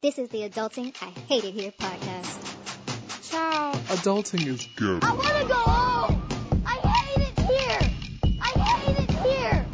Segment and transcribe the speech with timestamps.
[0.00, 3.32] This is the Adulting I Hate It Here podcast.
[3.32, 5.02] Child, adulting is good.
[5.02, 6.62] I want to go home.
[6.64, 7.80] I hate it here.
[8.40, 9.66] I hate it here.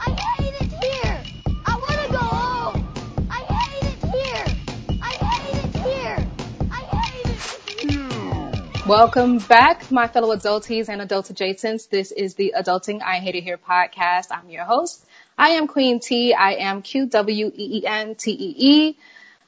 [0.00, 1.22] I hate it here.
[1.64, 3.28] I want to go home.
[3.30, 4.98] I hate it here.
[5.00, 6.28] I hate it here.
[6.72, 8.84] I hate it here.
[8.88, 11.88] Welcome back, my fellow adulties and adult adjacents.
[11.88, 14.32] This is the Adulting I Hate It Here podcast.
[14.32, 15.06] I'm your host.
[15.38, 16.34] I am Queen T.
[16.34, 18.96] I am Q W E E N T E E.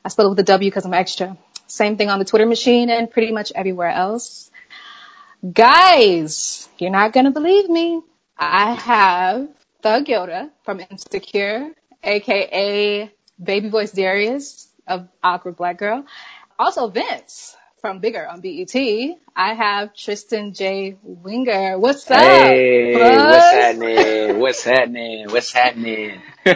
[0.04, 1.36] I spell it with a W because I'm extra.
[1.66, 4.50] Same thing on the Twitter machine and pretty much everywhere else.
[5.52, 8.02] Guys, you're not gonna believe me.
[8.36, 9.48] I have
[9.82, 11.70] Thug Yoda from Insecure,
[12.02, 13.10] aka
[13.42, 16.04] Baby Voice Darius of Awkward Black Girl.
[16.58, 18.74] Also Vince from Bigger on BET.
[19.34, 20.96] I have Tristan J.
[21.02, 21.78] Winger.
[21.78, 22.20] What's up?
[22.20, 24.38] Hey, what's happening?
[24.38, 25.28] What's happening?
[25.30, 26.20] What's happening?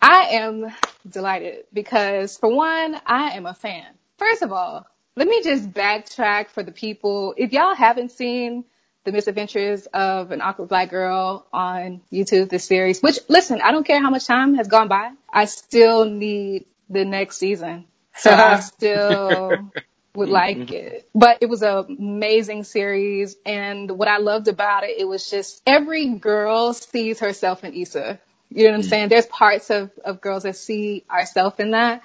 [0.00, 0.72] I am
[1.08, 3.86] delighted because for one, I am a fan.
[4.18, 7.34] First of all, let me just backtrack for the people.
[7.36, 8.64] If y'all haven't seen
[9.04, 13.86] the misadventures of an awkward black girl on YouTube, this series, which listen, I don't
[13.86, 15.10] care how much time has gone by.
[15.32, 17.86] I still need the next season.
[18.14, 19.70] So I still
[20.14, 20.74] would like mm-hmm.
[20.74, 21.08] it.
[21.14, 23.36] But it was an amazing series.
[23.46, 28.20] And what I loved about it, it was just every girl sees herself in Issa.
[28.50, 29.08] You know what I'm saying?
[29.08, 32.02] There's parts of, of girls that see ourselves in that.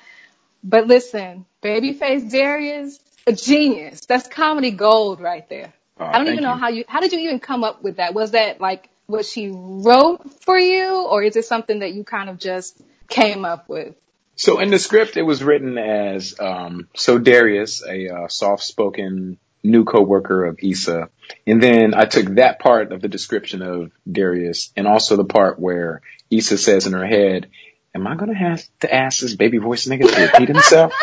[0.64, 4.02] But listen, Babyface Darius, a genius.
[4.06, 5.74] That's comedy gold right there.
[6.00, 6.60] Oh, I don't even know you.
[6.60, 8.14] how you, how did you even come up with that?
[8.14, 12.30] Was that like what she wrote for you or is it something that you kind
[12.30, 13.96] of just came up with?
[14.36, 19.86] So in the script, it was written as um, so Darius, a uh, soft-spoken new
[19.86, 21.10] coworker of Issa,
[21.48, 25.60] and then I took that part of the description of Darius, and also the part
[25.60, 27.50] where Issa says in her head,
[27.96, 30.94] "Am I gonna have to ask this baby voice nigga to repeat himself?"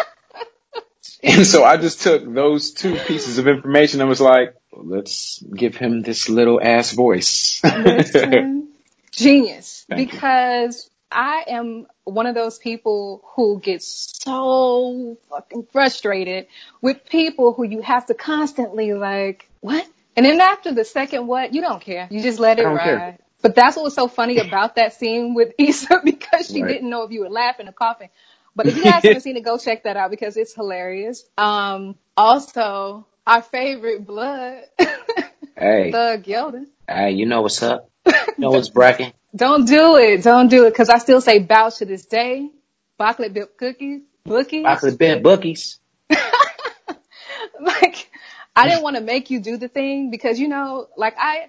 [1.23, 5.77] and so I just took those two pieces of information and was like, "Let's give
[5.77, 8.69] him this little ass voice." Listen,
[9.13, 9.87] genius.
[9.89, 16.47] Thank because I am one of those people who gets so fucking frustrated
[16.81, 19.87] with people who you have to constantly like, what?
[20.17, 22.07] And then after the second what, you don't care.
[22.11, 22.83] You just let it ride.
[22.83, 23.19] care.
[23.43, 26.69] But that's what was so funny about that scene with Issa because she Right.
[26.69, 28.11] didn't know if you were laughing or coughing.
[28.57, 31.25] But if you guys haven't seen it, go check that out because it's hilarious.
[31.39, 34.65] Um, also, our favorite blood,
[35.57, 36.67] hey, Thug Yoda.
[36.89, 37.90] hey, you know what's up?
[38.39, 39.13] Know what's bracking?
[39.35, 40.23] Don't do it.
[40.23, 40.75] Don't do it.
[40.75, 42.51] Cause I still say bounce to this day.
[42.99, 44.65] Chocolate dip cookies, bookies.
[44.65, 45.79] Chocolate bit bookies.
[47.61, 48.11] like,
[48.55, 51.49] I didn't want to make you do the thing because, you know, like I,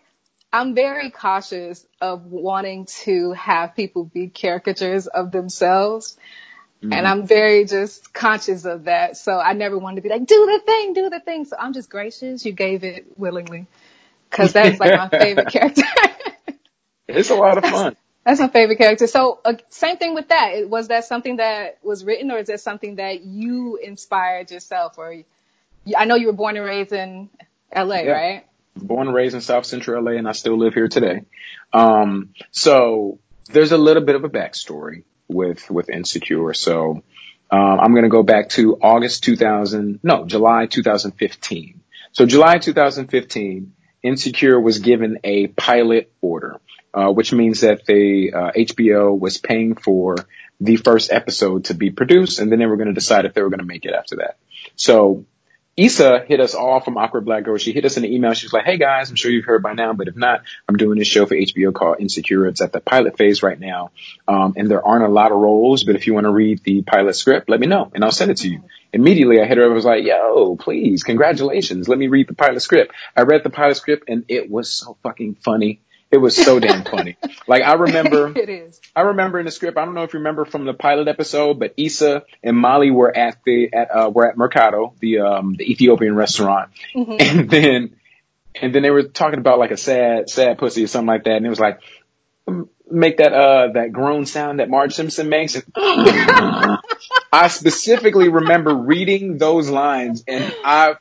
[0.54, 6.18] I'm very cautious of wanting to have people be caricatures of themselves.
[6.82, 6.94] Mm-hmm.
[6.94, 9.18] And I'm very just conscious of that.
[9.18, 11.46] So I never wanted to be like, do the thing, do the thing.
[11.46, 12.46] So I'm just gracious.
[12.46, 13.68] You gave it willingly.
[14.30, 15.84] Cause that's like my favorite character.
[17.16, 17.96] It's a lot of fun.
[18.26, 19.08] That's my favorite character.
[19.08, 20.70] So uh, same thing with that.
[20.70, 25.14] Was that something that was written or is that something that you inspired yourself or
[25.14, 25.26] you,
[25.98, 27.30] I know you were born and raised in
[27.76, 28.12] LA, Yeah.
[28.12, 28.46] right?
[28.76, 31.24] Born and raised in South Central LA and I still live here today.
[31.74, 33.18] Um, so
[33.52, 36.54] there's a little bit of a backstory with, with Insecure.
[36.54, 37.04] So,
[37.54, 41.82] um, I'm going to go back to August 2000, no, July 2015.
[42.14, 43.74] So July 2015,
[44.04, 46.62] Insecure was given a pilot order,
[46.94, 50.16] uh, which means that the uh, HBO was paying for
[50.60, 53.42] the first episode to be produced, and then they were going to decide if they
[53.42, 54.38] were going to make it after that.
[54.76, 55.26] So
[55.78, 57.58] Issa hit us all from Awkward Black Girl.
[57.58, 58.34] She hit us in an email.
[58.34, 60.76] She was like, "Hey guys, I'm sure you've heard by now, but if not, I'm
[60.76, 62.46] doing this show for HBO called Insecure.
[62.48, 63.92] It's at the pilot phase right now,
[64.28, 65.86] um, and there aren't a lot of roles.
[65.86, 68.32] But if you want to read the pilot script, let me know, and I'll send
[68.32, 69.66] it to you." Immediately, I hit her.
[69.66, 69.72] Up.
[69.72, 71.88] I was like, "Yo, please, congratulations.
[71.88, 74.98] Let me read the pilot script." I read the pilot script, and it was so
[75.04, 75.80] fucking funny.
[76.12, 77.18] It was so damn funny.
[77.48, 78.32] Like I remember.
[78.36, 78.80] it is.
[78.96, 81.60] I remember in the script, I don't know if you remember from the pilot episode,
[81.60, 85.70] but Issa and Molly were at the at uh were at Merkato, the um the
[85.70, 86.70] Ethiopian restaurant.
[86.96, 87.96] And then
[88.56, 91.34] and then they were talking about like a sad sad pussy or something like that
[91.34, 91.80] and it was like
[92.90, 95.64] make that uh that groan sound that Marge Simpson makes and
[97.34, 100.96] I specifically remember reading those lines and I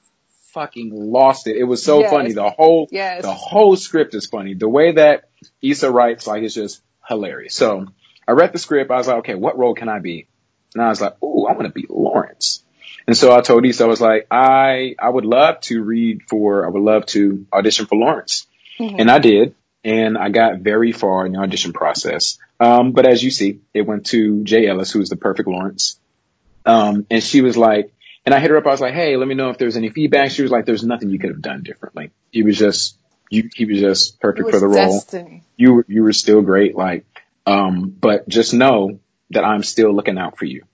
[0.53, 1.57] fucking lost it.
[1.57, 2.11] It was so Yes.
[2.11, 2.33] funny.
[2.33, 3.23] The whole Yes.
[3.23, 4.55] the whole script is funny.
[4.55, 5.29] The way that
[5.63, 7.55] Issa writes, like, it's just hilarious.
[7.55, 7.87] So
[8.29, 8.91] I read the script.
[8.91, 10.27] I was like, okay, what role can I be?
[10.75, 12.63] And I was like, ooh, I want to be Lawrence.
[13.07, 16.65] And so I told Issa, I was like, I, I would love to read for,
[16.65, 18.47] I would love to audition for Lawrence.
[18.79, 19.55] And I did.
[19.85, 22.39] And I got very far in the audition process.
[22.61, 25.99] Um, but as you see, it went to Jay Ellis, who is the perfect Lawrence.
[26.67, 27.93] Um, and she was like,
[28.25, 28.67] and I hit her up.
[28.67, 30.31] I was like, Hey, let me know if there's any feedback.
[30.31, 32.11] She was like, there's nothing you could have done differently.
[32.31, 32.97] He was just,
[33.31, 35.01] you, he was just perfect was for the role.
[35.57, 36.75] You were, you were still great.
[36.77, 37.05] Like,
[37.47, 39.01] um, but just know
[39.31, 40.65] that I'm still looking out for you.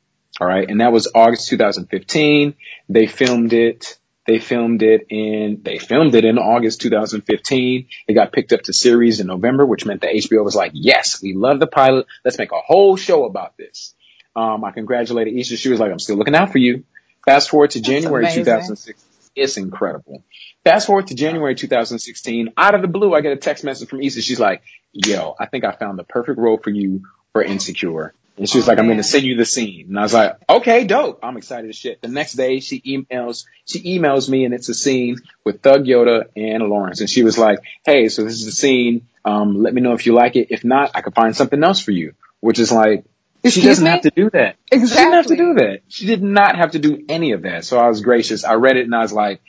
[0.41, 0.69] All right.
[0.69, 2.55] And that was August 2015.
[2.89, 3.99] They filmed it.
[4.27, 7.87] They filmed it in, they filmed it in August 2015.
[8.09, 11.23] It got picked up to series in November, which meant that HBO was like, yes,
[11.23, 12.07] we love the pilot.
[12.25, 13.95] Let's make a whole show about this.
[14.35, 15.57] Um, I congratulated Issa.
[15.57, 16.85] She was like, I'm still looking out for you.
[17.27, 18.45] Fast forward to January amazing.
[18.45, 19.05] 2006.
[19.35, 20.23] It's incredible.
[20.65, 22.55] Fast forward to January 2016.
[22.57, 24.23] Out of the blue, I get a text message from Issa.
[24.23, 24.63] She's like,
[24.93, 27.03] yo, I think I found the perfect role for you
[27.33, 28.15] for Insecure.
[28.39, 29.87] And she was Oh, like, I'm going to send you the scene.
[29.89, 31.21] And I was like, okay, dope.
[31.23, 32.01] I'm excited as shit.
[32.03, 36.27] The next day she emails, she emails me and it's a scene with Thug Yoda
[36.37, 37.01] and Lawrence.
[37.01, 39.07] And she was like, hey, so this is the scene.
[39.25, 40.49] Um, let me know if you like it.
[40.51, 43.05] If not, I could find something else for you, which is like,
[43.51, 43.91] she doesn't me?
[43.91, 44.57] have to do that.
[44.71, 44.89] Exactly.
[44.89, 45.81] She didn't have to do that.
[45.89, 47.65] She did not have to do any of that.
[47.65, 48.45] So I was gracious.
[48.45, 49.41] I read it and I was like,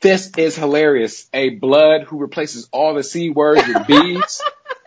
[0.00, 1.26] this is hilarious.
[1.32, 4.42] A blood who replaces all the C words with B's.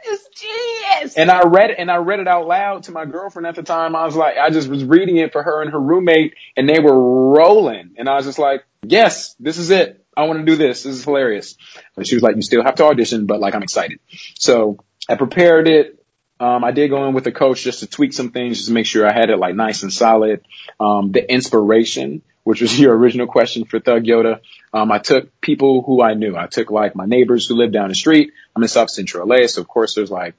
[0.06, 1.18] It's genius.
[1.18, 3.64] And I read it and I read it out loud to my girlfriend at the
[3.64, 3.96] time.
[3.96, 6.80] I was like, I just was reading it for her and her roommate and they
[6.80, 7.96] were rolling.
[7.98, 10.06] And I was just like, yes, this is it.
[10.16, 10.84] I want to do this.
[10.84, 11.56] This is hilarious.
[11.96, 14.00] And she was like, you still have to audition, but like, I'm excited.
[14.40, 14.78] So
[15.10, 15.97] I prepared it.
[16.40, 18.74] Um, I did go in with a coach just to tweak some things, just to
[18.74, 20.42] make sure I had it like nice and solid.
[20.80, 24.42] Um, the inspiration, which was your original question for Thug Yoda.
[24.74, 26.38] Um, I took people who I knew.
[26.38, 28.32] I took like my neighbors who lived down the street.
[28.56, 30.36] I'm in South Central LA, so of course there's like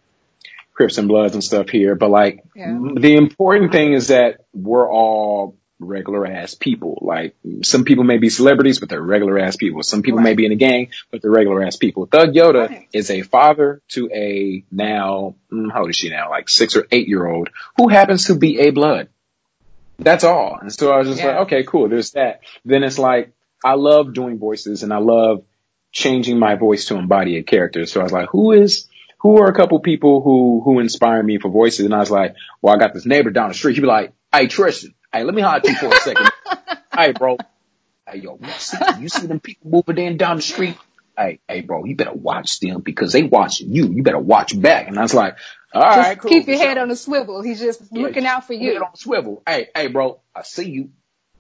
[0.75, 1.97] Crips and Bloods and stuff here.
[1.97, 2.79] But like Yeah.
[2.95, 6.99] the important thing is that we're all regular ass people.
[7.01, 9.83] Like some people may be celebrities, but they're regular ass people.
[9.83, 12.07] Some people may be in a gang, but they're regular ass people.
[12.07, 12.89] Thug Yoda Right.
[12.93, 16.31] is a father to a now, mm, how old is she now?
[16.31, 19.09] Like six or eight year old who happens to be a blood.
[19.99, 20.59] That's all.
[20.61, 21.29] And so I was just Yeah.
[21.29, 21.89] like, okay, cool.
[21.89, 22.41] There's that.
[22.65, 23.33] Then it's like,
[23.65, 25.45] I love doing voices and I love
[25.91, 27.85] changing my voice to embody a character.
[27.87, 28.87] So I was like, who is,
[29.21, 31.85] who are a couple people who, who inspire me for voices?
[31.87, 33.75] And I was like, well, I got this neighbor down the street.
[33.75, 36.33] He'd be like, hey, Tristan, hey, let me holler at you for a second.
[36.97, 37.39] hey, bro.
[38.09, 40.77] Hey, yo, you see, you see them people moving in down the street?
[41.17, 43.89] Hey, hey, bro, you better watch them because they watching you.
[43.89, 44.87] You better watch back.
[44.87, 45.37] And I was like,
[45.75, 46.31] all Just right, cool.
[46.31, 47.43] keep your head on a swivel.
[47.43, 48.85] He's just Yeah, looking out for Head you.
[48.85, 49.43] on swivel.
[49.47, 50.91] Hey, hey, bro, I see you.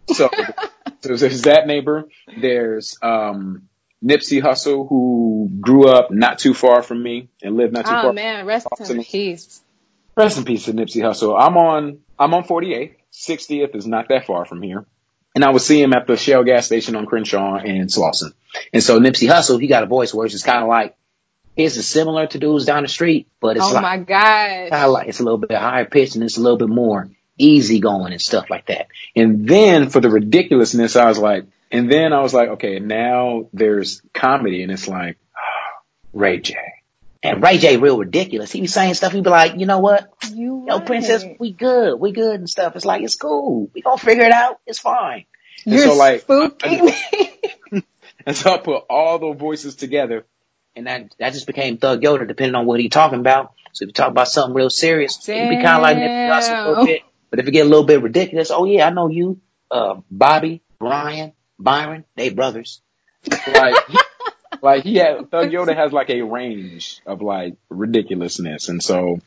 [0.06, 0.28] So,
[1.00, 2.08] so there's that neighbor.
[2.40, 3.68] There's um
[4.04, 8.02] Nipsey Hussle who grew up not too far from me and lived not too Oh
[8.02, 8.10] far.
[8.10, 9.60] Oh man, rest in peace.
[10.16, 11.36] Rest in peace to Nipsey Hussle.
[11.40, 12.94] I'm on I'm on 48th.
[13.12, 14.84] 60th is not that far from here.
[15.34, 18.32] And I would see him at the Shell gas station on Crenshaw and Slauson.
[18.72, 20.96] And so Nipsey Hussle, he got a voice where it's just kind of like,
[21.56, 23.98] his is similar to dudes down the street, but it's oh like, my
[24.70, 27.10] kind of like, it's a little bit higher pitched and it's a little bit more
[27.36, 28.88] easy going and stuff like that.
[29.14, 33.48] And then for the ridiculousness, I was like, and then I was like, okay, now
[33.52, 35.18] there's comedy and it's like,
[36.12, 36.56] Ray J.
[37.22, 38.52] And Ray J real ridiculous.
[38.52, 40.12] He be saying stuff, he be like, you know what?
[40.32, 40.86] You Yo, right.
[40.86, 42.76] princess, we good, we good and stuff.
[42.76, 43.70] It's like, it's cool.
[43.74, 44.60] We gonna figure it out.
[44.66, 45.24] It's fine.
[45.66, 47.82] And You're so, like, spooking me.
[48.26, 50.26] And so I put all the voices together.
[50.76, 53.54] And that, that just became Thug Yoda depending on what he talking about.
[53.72, 56.28] So if you talk about something real serious, it would be kind of like Nipsey
[56.28, 56.86] Hussle a little Damn.
[56.86, 57.02] bit.
[57.30, 60.62] But if it get a little bit ridiculous, oh yeah, I know you, uh, Bobby,
[60.78, 62.82] Brian, Byron, they brothers.
[63.26, 63.98] Like, he,
[64.62, 68.68] like he had, Thug Yoda has like a range of like ridiculousness.
[68.68, 69.20] And so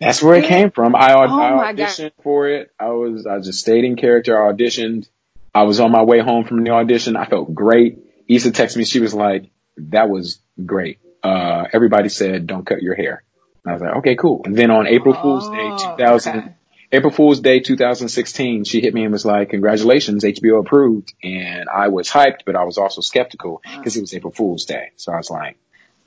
[0.00, 0.94] that's where it came from.
[0.94, 1.76] I, Oh I my God.
[1.76, 2.70] auditioned for it.
[2.78, 4.40] I was, I just stayed in character.
[4.42, 5.08] I auditioned.
[5.54, 7.16] I was on my way home from the audition.
[7.16, 7.98] I felt great.
[8.28, 8.84] Issa texted me.
[8.84, 10.98] She was like, that was great.
[11.22, 13.22] Uh, everybody said, don't cut your hair.
[13.64, 14.42] And I was like, okay, cool.
[14.44, 16.48] And then on April Fool's Day, Oh, 2000, okay.
[16.94, 21.12] April Fool's Day 2016, she hit me and was like, congratulations, HBO approved.
[21.22, 24.92] And I was hyped, but I was also skeptical because it was April Fool's Day.
[24.96, 25.58] So I was like,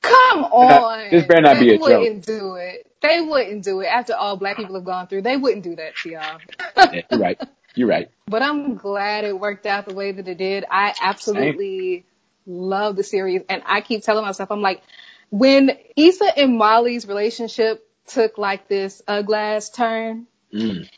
[0.01, 1.09] Come on.
[1.11, 1.87] This better not be a joke.
[1.87, 2.91] They wouldn't do it.
[3.01, 3.87] They wouldn't do it.
[3.87, 6.39] After all black people have gone through, they wouldn't do that to y'all.
[6.77, 7.41] yeah, you're right.
[7.75, 8.09] You're right.
[8.29, 10.65] But I'm glad it worked out the way that it did.
[10.69, 12.05] I absolutely
[12.45, 13.41] love the series.
[13.47, 14.81] And I keep telling myself, I'm like,
[15.29, 20.89] when Issa and Molly's relationship took like this uglass turn, Mm.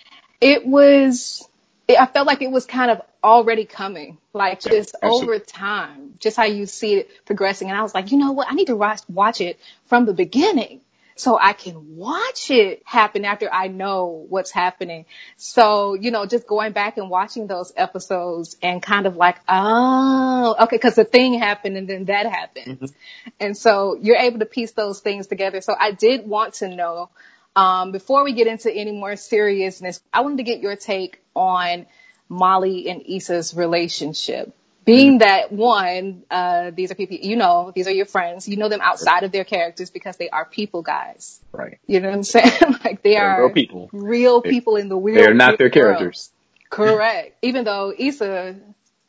[0.42, 1.48] it was,
[1.88, 6.38] it, I felt like it was kind of already coming, like just over time, just
[6.38, 7.70] how you see it progressing.
[7.70, 8.48] And I was like, you know what?
[8.50, 10.82] I need to watch, watch it from the beginning
[11.20, 15.06] so I can watch it happen after I know what's happening.
[15.36, 20.56] So, you know, just going back and watching those episodes and kind of like, oh,
[20.62, 22.94] okay, cause the thing happened and then that happened.
[23.38, 25.60] And so you're able to piece those things together.
[25.60, 27.10] So I did want to know,
[27.56, 31.86] Um, before we get into any more seriousness, I wanted to get your take on
[32.30, 34.56] Molly and Issa's relationship.
[34.86, 38.48] Being that one, uh, these are people, you know, these are your friends.
[38.48, 41.40] You know them outside of their characters because they are people guys.
[41.52, 41.78] Right.
[41.86, 42.52] You know what I'm saying?
[42.84, 43.90] like they They're are real people.
[43.92, 45.98] real people in the real They're not their real world.
[45.98, 46.32] characters.
[46.72, 47.36] Correct.
[47.44, 48.56] Even though Issa,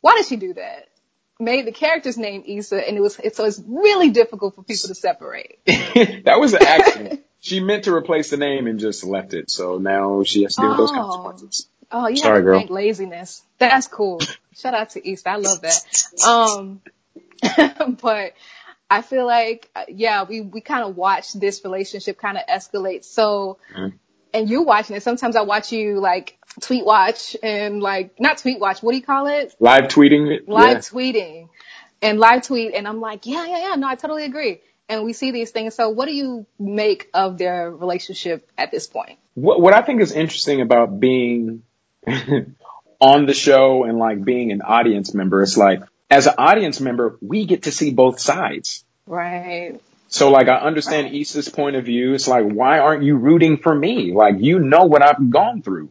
[0.01, 0.87] why did she do that?
[1.39, 4.89] Made the character's name Issa, and it was it, so it's really difficult for people
[4.89, 5.57] to separate.
[5.65, 7.21] that was an accident.
[7.41, 9.51] She meant to replace the name and just left it.
[9.51, 10.95] So now she has to deal with those Oh.
[10.95, 11.67] consequences.
[11.91, 12.75] Oh, you Sorry, have to girl.
[12.75, 13.41] laziness.
[13.57, 14.21] That's cool.
[14.55, 15.29] Shout out to Issa.
[15.29, 15.83] I love that.
[16.25, 16.81] Um,
[18.01, 18.33] but
[18.89, 23.03] I feel like, yeah, we, we kind of watched this relationship kind of escalate.
[23.03, 23.93] So, Mhm.
[24.33, 25.03] and you watching it.
[25.03, 28.81] Sometimes I watch you like tweet watch and like, not tweet watch.
[28.83, 29.53] What do you call it?
[29.59, 30.77] Live tweeting live yeah.
[30.79, 31.49] tweeting
[32.01, 34.61] and live tweet and I'm like, yeah, yeah, yeah, no, I totally agree.
[34.89, 35.75] And we see these things.
[35.75, 39.17] So what do you make of their relationship at this point?
[39.35, 41.63] What, what I think is interesting about being
[42.99, 47.17] on the show and like being an audience member, it's like, as an audience member,
[47.21, 48.83] we get to see both sides.
[49.07, 49.79] Right.
[50.09, 52.13] So like I understand Issa's point of view.
[52.13, 54.11] It's like, why aren't you rooting for me?
[54.13, 55.89] Like you know what I've gone through.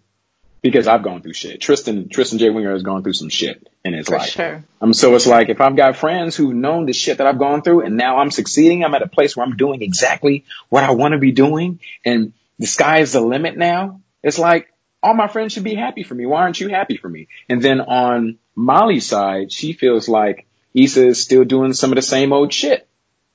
[0.62, 1.60] Because I've gone through shit.
[1.60, 2.50] Tristan Tristan J.
[2.50, 4.30] Winger has gone through some shit in his For life.
[4.30, 4.64] sure.
[4.80, 7.62] Um so it's like if I've got friends who've known the shit that I've gone
[7.62, 10.90] through and now I'm succeeding, I'm at a place where I'm doing exactly what I
[10.90, 14.00] want to be doing and the sky is the limit now.
[14.22, 14.70] It's like
[15.02, 16.26] all my friends should be happy for me.
[16.26, 17.28] Why aren't you happy for me?
[17.48, 22.02] And then on Molly's side, she feels like Issa is still doing some of the
[22.02, 22.86] same old shit.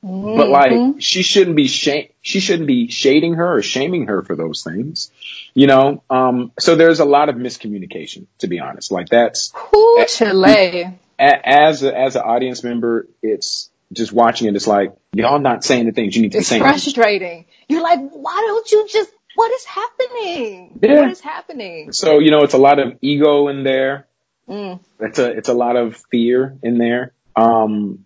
[0.07, 4.35] But like, she shouldn't be shame, she shouldn't be shading her or shaming her for
[4.35, 5.09] those things,
[5.55, 6.03] you know?
[6.11, 8.91] Um, so there's a lot of miscommunication, to be honest.
[8.91, 10.95] Like that's, Who Chile?
[11.17, 14.55] as a, as an audience member, it's just watching it.
[14.55, 16.61] It's like, y'all not saying the things you need to be It's saying.
[16.61, 17.45] frustrating.
[17.67, 20.79] You're like, why don't you just, what is happening?
[20.83, 21.01] Yeah.
[21.01, 21.93] What is happening?
[21.93, 24.05] So, you know, it's a lot of ego in there.
[24.47, 24.79] Mm.
[24.99, 27.13] It's a, it's a lot of fear in there.
[27.35, 28.05] Um,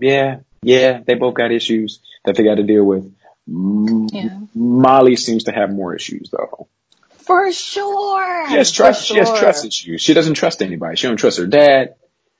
[0.00, 3.12] yeah, yeah, they both got issues that they got to deal with.
[3.46, 4.40] Yeah.
[4.54, 6.68] Molly seems to have more issues though.
[7.10, 8.48] For sure.
[8.48, 9.06] She has trust.
[9.06, 9.38] She has sure.
[9.38, 10.00] trust issues.
[10.00, 10.96] She doesn't trust anybody.
[10.96, 11.94] She don't trust her dad.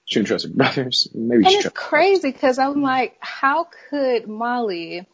[0.04, 1.08] She don't trust her brothers.
[1.14, 5.06] Maybe And she it's crazy because I'm like, how could Molly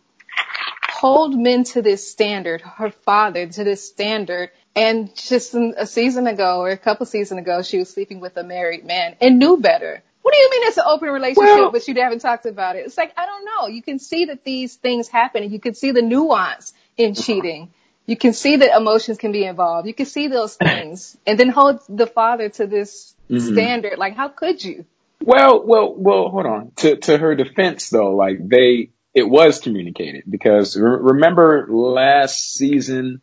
[0.89, 6.61] hold men to this standard, her father to this standard, and just a season ago
[6.61, 10.03] or a couple seasons ago, she was sleeping with a married man and knew better.
[10.25, 12.87] What do you mean it's an open relationship, Well- but you haven't talked about it?
[12.87, 13.67] It's like, I don't know.
[13.69, 17.69] You can see that these things happen and you can see the nuance in cheating.
[18.07, 19.87] You can see that emotions can be involved.
[19.87, 23.53] You can see those things and then hold the father to this Mhm.
[23.53, 23.99] standard.
[23.99, 24.87] Like, how could you?
[25.23, 26.29] Well, well, well.
[26.31, 26.71] Hold on.
[26.77, 33.21] To to her defense, though, like they, it was communicated because re- remember last season,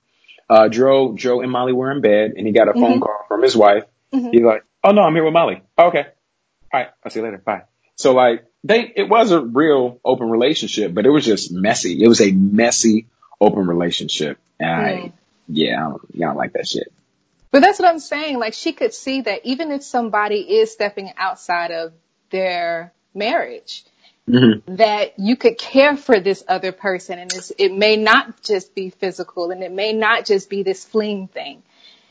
[0.50, 3.02] uh, Joe, Joe and Molly were in bed, and he got a phone Mhm.
[3.02, 3.86] call from his wife.
[4.14, 4.32] Mhm.
[4.34, 5.62] He's like, "Oh no, I'm here with Molly.
[5.78, 6.06] Oh, okay,
[6.74, 7.38] all right, I'll see you later.
[7.38, 7.64] Bye."
[7.96, 12.04] So like they, it was a real open relationship, but it was just messy.
[12.04, 13.08] It was a messy
[13.40, 15.12] open relationship, and I, Mm.
[15.48, 16.92] yeah, I don't, yeah, I don't like that shit.
[17.52, 18.40] But that's what I'm saying.
[18.40, 21.94] Like she could see that even if somebody is stepping outside of
[22.30, 23.84] their marriage,
[24.30, 24.76] Mm-hmm.
[24.76, 28.92] that you could care for this other person and it's, it may not just be
[28.92, 31.64] physical and it may not just be this fling thing.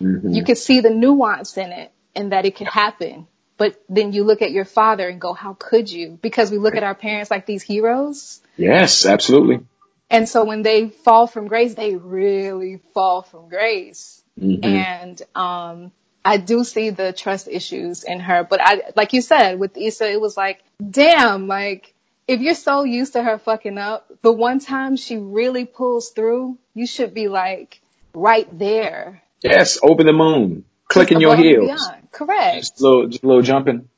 [0.03, 0.31] Mm-hmm.
[0.31, 3.29] You could see the nuance in it and that it could happen.
[3.61, 6.19] But then you look at your father and go, how could you?
[6.23, 8.41] Because we look at our parents like these heroes.
[8.57, 9.61] Yes, absolutely.
[10.09, 14.23] And so when they fall from grace, they really fall from grace.
[14.41, 14.65] Mhm.
[14.65, 15.93] And um
[16.25, 20.11] I do see the trust issues in her, but I like you said with Issa,
[20.11, 21.93] it was like, damn, like
[22.27, 26.57] if you're so used to her fucking up, the one time she really pulls through,
[26.73, 27.83] you should be like
[28.15, 29.23] right there.
[29.43, 31.91] Yes, over the moon, clicking your heels.
[32.13, 32.57] Correct.
[32.57, 33.89] Just a little, just a little jumping.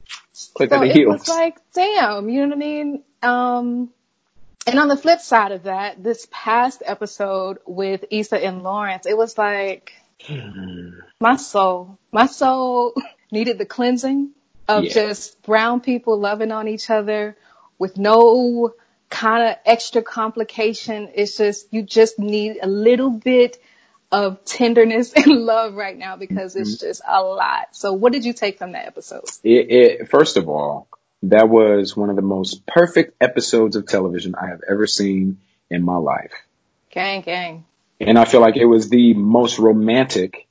[0.54, 3.02] Click So it was like, damn, you know what I mean?
[3.22, 3.90] Um,
[4.66, 9.16] and on the flip side of that, this past episode with Issa and Lawrence, it
[9.16, 9.92] was like,
[11.20, 12.94] my soul, my soul
[13.32, 14.30] needed the cleansing
[14.68, 14.92] of Yeah.
[14.92, 17.36] just brown people loving on each other
[17.78, 18.74] with no
[19.10, 21.10] kind of extra complication.
[21.14, 23.60] It's just, you just need a little bit
[24.12, 26.86] of tenderness and love right now because it's Mm-hmm.
[26.86, 27.68] just a lot.
[27.72, 29.24] So what did you take from that episode?
[29.42, 30.88] It, it, first of all,
[31.24, 35.38] that was one of the most perfect episodes of television I have ever seen
[35.70, 36.32] in my life.
[36.90, 37.64] Gang, gang.
[38.00, 40.46] And I feel like it was the most romantic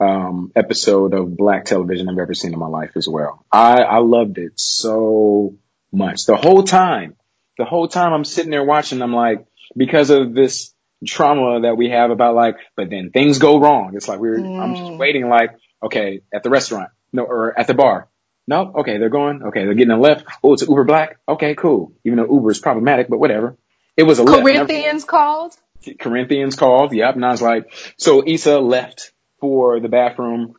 [0.00, 3.44] um, episode of black television I've ever seen in my life as well.
[3.52, 5.54] I, I loved it so
[5.92, 6.24] much.
[6.26, 7.14] The whole time,
[7.58, 10.73] the whole time I'm sitting there watching, I'm like, because of this
[11.06, 13.92] trauma that we have about like, but then things go wrong.
[13.94, 15.50] It's like we're, I'm just waiting like,
[15.82, 18.08] okay, at the restaurant, no, or at the bar.
[18.46, 19.42] No, okay, they're going.
[19.42, 20.26] Okay, they're getting a left.
[20.42, 21.18] Oh, it's Uber Black.
[21.26, 21.92] Okay, cool.
[22.04, 23.56] Even though Uber is problematic, but whatever.
[23.96, 24.42] It was a lift.
[24.42, 25.56] Corinthians called.
[25.98, 26.92] Corinthians called.
[26.92, 27.14] Yep.
[27.14, 30.54] And I was like, so Issa left for the bathroom.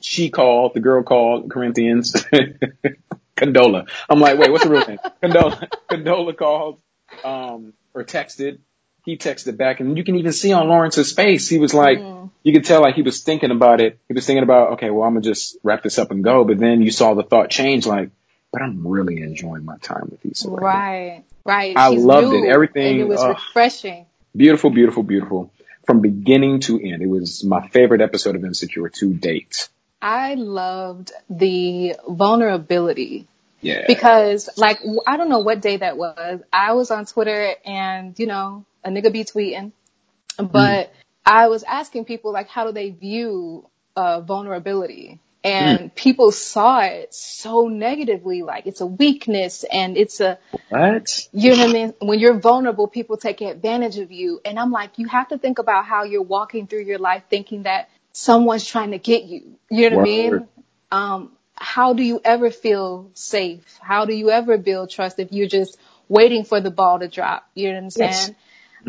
[0.00, 0.72] She called.
[0.74, 2.14] The girl called Corinthians.
[3.36, 3.88] Condola.
[4.08, 4.98] I'm like, wait, what's the real name?
[5.22, 5.68] Condola.
[5.90, 6.80] Condola called,
[7.24, 8.58] um, or texted.
[9.08, 12.26] He texted back and you can even see on Lawrence's face, he was like, mm-hmm.
[12.42, 13.98] you could tell like he was thinking about it.
[14.06, 16.44] He was thinking about, okay, well, I'm gonna just wrap this up and go.
[16.44, 18.10] But then you saw the thought change like,
[18.52, 20.50] but I'm really enjoying my time with Issa.
[20.50, 20.60] right.
[20.62, 21.74] Right, right.
[21.74, 22.50] I She's loved new, it.
[22.50, 23.30] Everything, it was ugh.
[23.30, 24.04] refreshing.
[24.36, 25.50] Beautiful, beautiful, beautiful.
[25.86, 27.00] From beginning to end.
[27.00, 29.70] It was my favorite episode of Insecure to date.
[30.02, 33.26] I loved the vulnerability
[33.62, 33.84] Yeah.
[33.86, 36.42] because like I don't know what day that was.
[36.52, 39.72] I was on Twitter and you know a nigga be tweeting,
[40.38, 40.92] but
[41.24, 47.14] I was asking people like how do they view uh, vulnerability, and people saw it
[47.14, 51.28] so negatively, like it's a weakness and it's a what?
[51.32, 51.94] you know what I mean?
[52.00, 54.40] When you're vulnerable, people take advantage of you.
[54.44, 57.64] And I'm like, you have to think about how you're walking through your life thinking
[57.64, 59.58] that someone's trying to get you.
[59.70, 60.48] You know what I mean?
[60.90, 63.78] Um, how do you ever feel safe?
[63.80, 65.76] How do you ever build trust if you're just
[66.08, 67.48] waiting for the ball to drop?
[67.54, 68.36] You know what I'm saying?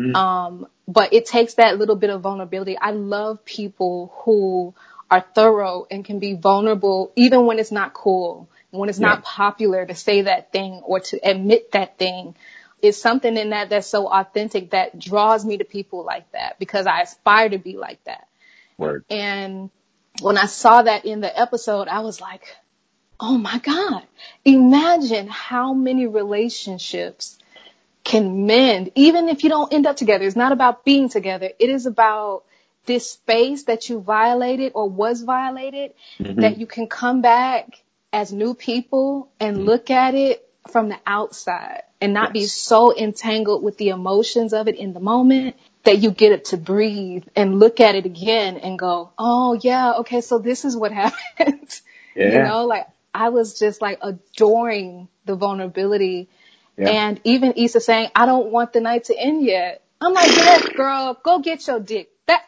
[0.00, 0.16] Mm.
[0.16, 2.76] Um, but it takes that little bit of vulnerability.
[2.78, 4.74] I love people who
[5.10, 9.08] are thorough and can be vulnerable even when it's not cool, when it's Yeah.
[9.08, 12.34] not popular to say that thing or to admit that thing.
[12.80, 16.86] It's something in that that's so authentic that draws me to people like that because
[16.86, 18.26] I aspire to be like that.
[18.78, 19.04] Word.
[19.10, 19.70] And
[20.22, 22.56] when I saw that in the episode, I was like,
[23.18, 24.02] oh my God,
[24.46, 27.36] imagine how many relationships
[28.10, 30.24] can mend, even if you don't end up together.
[30.24, 31.50] It's not about being together.
[31.60, 32.42] It is about
[32.84, 36.40] this space that you violated or was violated, mm-hmm.
[36.40, 37.80] that you can come back
[38.12, 39.66] as new people and mm-hmm.
[39.66, 44.66] look at it from the outside and not be so entangled with the emotions of
[44.66, 48.56] it in the moment that you get it to breathe and look at it again
[48.56, 51.80] and go, oh yeah, okay, so this is what happened.
[52.16, 56.28] You know, like I was just like adoring the vulnerability
[56.80, 56.88] Yeah.
[56.90, 59.82] and even Issa saying, I don't want the night to end yet.
[60.00, 62.08] I'm like, yes, girl, go get your dick.
[62.26, 62.44] That,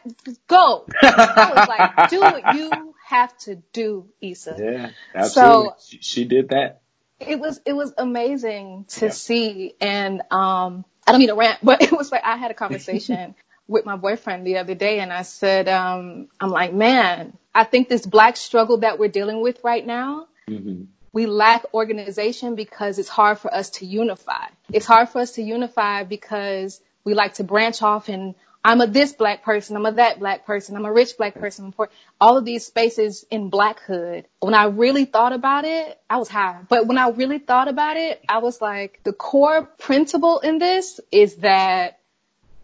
[0.47, 0.87] go.
[1.03, 4.55] I was like, do what you have to do, Issa.
[4.57, 4.89] Yeah.
[5.13, 5.65] Absolutely.
[5.65, 6.81] So- she, she did that.
[7.19, 9.11] It was, it was amazing to Yeah.
[9.11, 9.75] see.
[9.79, 13.35] And, um, I don't mean to rant, but it was like I had a conversation
[13.67, 17.87] with my boyfriend the other day and I said, um, I'm like, man, I think
[17.87, 23.07] this black struggle that we're dealing with right now, hmm we lack organization because it's
[23.07, 24.47] hard for us to unify.
[24.71, 28.87] It's hard for us to unify because we like to branch off and I'm a
[28.87, 31.89] this black person, I'm a that black person, I'm a rich black person, poor.
[32.19, 34.25] All of these spaces in blackhood.
[34.39, 36.61] When I really thought about it, I was high.
[36.69, 41.01] But when I really thought about it, I was like, the core principle in this
[41.11, 41.99] is that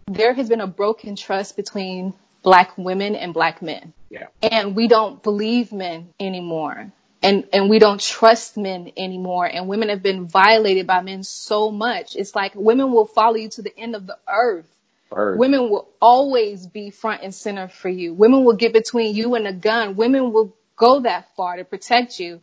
[0.07, 4.27] there has been a broken trust between black women and black men Yeah.
[4.41, 6.93] and we don't believe men anymore.
[7.21, 9.45] And, and we don't trust men anymore.
[9.45, 12.15] And women have been violated by men so much.
[12.15, 14.67] It's like women will follow you to the end of the earth.
[15.37, 18.13] Women will always be front and center for you.
[18.13, 19.95] Women will get between you and a gun.
[19.95, 22.41] Women will go that far to protect you.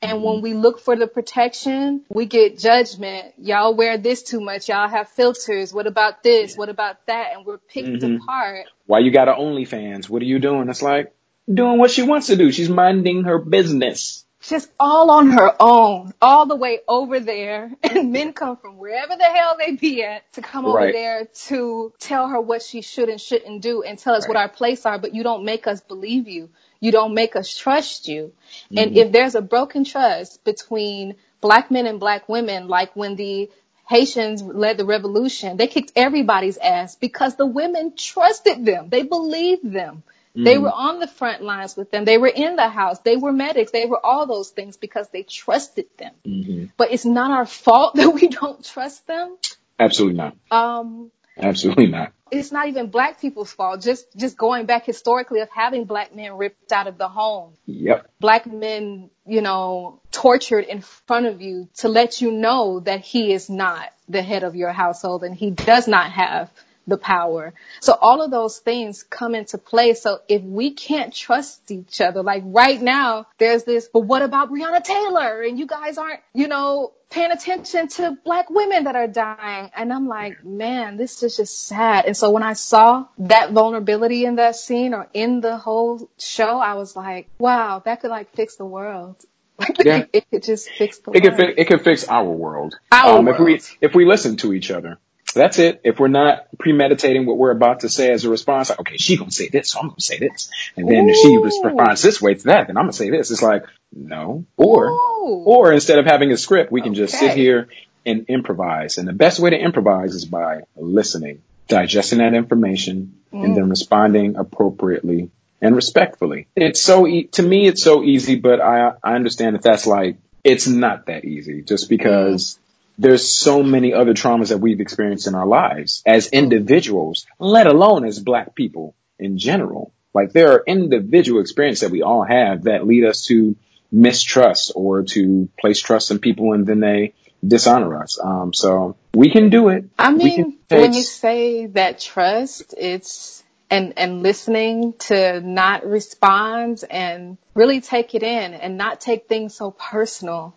[0.00, 3.34] And when we look for the protection, we get judgment.
[3.38, 4.68] Y'all wear this too much.
[4.68, 5.72] Y'all have filters.
[5.72, 6.56] What about this?
[6.56, 7.32] What about that?
[7.34, 8.16] And we're picked Mhm.
[8.16, 8.66] apart.
[8.86, 10.08] Why you got a OnlyFans?
[10.08, 10.68] What are you doing?
[10.68, 11.12] It's like
[11.52, 12.52] doing what she wants to do.
[12.52, 14.24] She's minding her business.
[14.48, 17.72] just all on her own, all the way over there.
[17.82, 20.92] And men come from wherever the hell they be at to come over Right.
[20.92, 24.48] there to tell her what she should and shouldn't do and tell us what our
[24.48, 26.50] place are, but you don't make us believe you.
[26.80, 28.32] You don't make us trust you.
[28.66, 28.78] Mm-hmm.
[28.78, 33.50] And if there's a broken trust between black men and black women, like when the
[33.88, 38.88] Haitians led the revolution, they kicked everybody's ass because the women trusted them.
[38.90, 40.02] They believed them.
[40.34, 42.04] They were on the front lines with them.
[42.04, 42.98] They were in the house.
[43.00, 43.70] They were medics.
[43.70, 46.12] They were all those things because they trusted them.
[46.24, 49.36] hmm But it's not our fault that we don't trust them.
[49.78, 50.36] Absolutely not.
[50.50, 52.12] Um, Absolutely not.
[52.30, 53.80] it's not even black people's fault.
[53.82, 57.52] Just, just going back historically of having black men ripped out of the home.
[57.66, 58.08] Yep.
[58.20, 63.32] Black men, you know, tortured in front of you to let you know that he
[63.32, 66.50] is not the head of your household and he does not have
[66.86, 67.54] the power.
[67.80, 69.94] So all of those things come into play.
[69.94, 74.50] So if we can't trust each other, like right now, there's this, but what about
[74.50, 75.42] Breonna Taylor?
[75.42, 79.70] And you guys aren't, you know, paying attention to black women that are dying.
[79.76, 82.06] And I'm like, man, this is just sad.
[82.06, 86.58] And so when I saw that vulnerability in that scene or in the whole show,
[86.58, 89.16] I was like, wow, that could like fix the world.
[89.84, 90.06] Yeah.
[90.12, 91.36] it could just fix the It world.
[91.36, 92.74] could fi- it could fix our world.
[92.90, 93.62] Our um, If we world.
[93.80, 94.98] if we listen to each other,
[95.40, 95.80] that's it.
[95.84, 99.16] If we're not premeditating what we're about to say as a response, like, okay, she
[99.16, 102.34] gonna say this, so I'm gonna say this, and then if she responds this way
[102.34, 103.30] to that, then I'm gonna say this.
[103.30, 105.42] It's like no, or Ooh.
[105.46, 107.68] or instead of having a script, we can just sit here
[108.06, 108.98] and improvise.
[108.98, 113.54] And the best way to improvise is by listening, digesting that information, and Mm.
[113.54, 115.30] then responding appropriately
[115.62, 116.46] and respectfully.
[116.56, 120.16] It's so e- to me, it's so easy, but I I understand that that's like
[120.42, 122.58] it's not that easy, just because.
[122.96, 128.04] There's so many other traumas that we've experienced in our lives as individuals, let alone
[128.04, 129.92] as black people in general.
[130.12, 133.56] Like there are individual experiences that we all have that lead us to
[133.90, 137.14] mistrust or to place trust in people and then they
[137.46, 138.18] dishonor us.
[138.22, 139.86] Um, so we can do it.
[139.98, 147.38] I mean, when you say that trust, it's and and listening to not respond and
[147.54, 150.54] really take it in and not take things so personal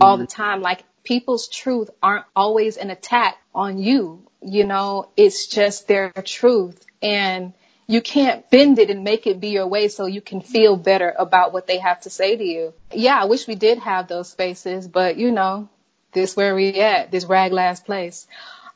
[0.00, 0.62] all the time.
[0.62, 4.26] Like people's truth aren't always an attack on you.
[4.42, 7.52] You know, it's just their truth and
[7.86, 11.12] you can't bend it and make it be your way so you can feel better
[11.18, 12.72] about what they have to say to you.
[12.92, 15.68] Yeah, I wish we did have those spaces, but you know,
[16.12, 18.26] this where we at, this rag last place.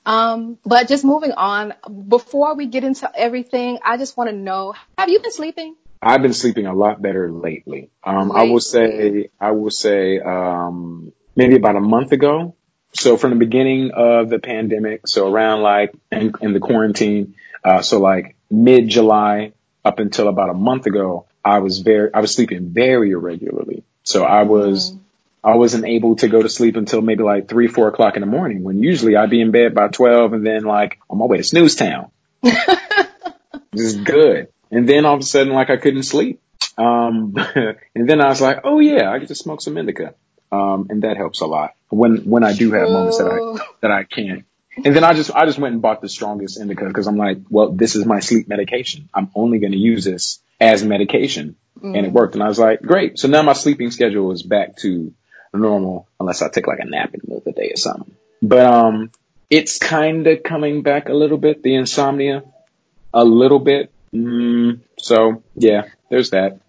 [0.07, 1.75] Um, but just moving on,
[2.09, 5.77] before we get into everything, I just want to know, have you been sleeping?
[6.03, 7.91] I've been sleeping a lot better lately.
[8.03, 12.55] Um, I will say, I will say, um, maybe about a month ago.
[12.93, 17.83] So from the beginning of the pandemic, so around like in, in the quarantine, uh,
[17.83, 19.53] so like mid July
[19.85, 23.83] up until about a month ago, I was very, I was sleeping very irregularly.
[24.05, 24.97] So I was,
[25.43, 28.27] I wasn't able to go to sleep until maybe like three, four o'clock in the
[28.27, 31.39] morning when usually I'd be in bed by 12 and then like on my way
[31.39, 32.11] to snooze town.
[32.43, 32.63] this
[33.73, 34.49] is good.
[34.71, 36.41] And then all of a sudden, like I couldn't sleep.
[36.79, 37.35] Um,
[37.95, 40.15] and then I was like, oh yeah, I get to smoke some indica.
[40.55, 43.39] Um, and that helps a lot when, when I do have moments that I,
[43.83, 44.45] that I can't.
[44.85, 47.39] And then I just, I just went and bought the strongest indica because I'm like,
[47.49, 49.09] well, this is my sleep medication.
[49.15, 51.57] I'm only going to use this as medication.
[51.83, 52.35] And it worked.
[52.35, 53.19] And I was like, great.
[53.19, 55.13] So now my sleeping schedule is back to
[55.53, 58.15] normal unless I take like a nap in the middle of the day or something.
[58.41, 59.11] But, um,
[59.51, 62.43] it's kind of coming back a little bit, the insomnia,
[63.13, 63.93] a little bit.
[64.13, 66.61] Mm, so yeah, there's that.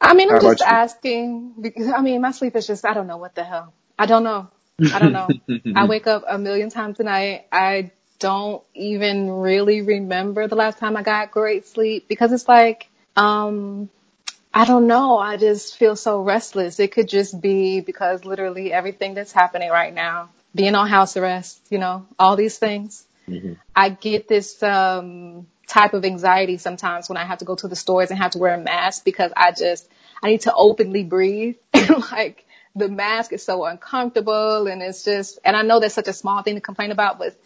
[0.00, 3.06] I mean, I'm just about asking because I mean, my sleep is just I don't
[3.06, 3.72] know what the hell.
[3.98, 4.48] I don't know.
[4.92, 5.28] I don't know.
[5.76, 7.46] I wake up a million times a night.
[7.52, 12.88] I don't even really remember the last time I got great sleep because it's like,
[13.16, 13.90] um,
[14.52, 15.18] I don't know.
[15.18, 16.80] I just feel so restless.
[16.80, 21.60] It could just be because literally everything that's happening right now, being on house arrest,
[21.70, 23.04] you know, all these things.
[23.76, 27.76] I get this um type of anxiety sometimes when I have to go to the
[27.76, 29.88] stores and have to wear a mask because I just
[30.22, 31.56] I need to openly breathe.
[32.12, 36.12] Like the mask is so uncomfortable and it's just and I know that's such a
[36.12, 37.36] small thing to complain about but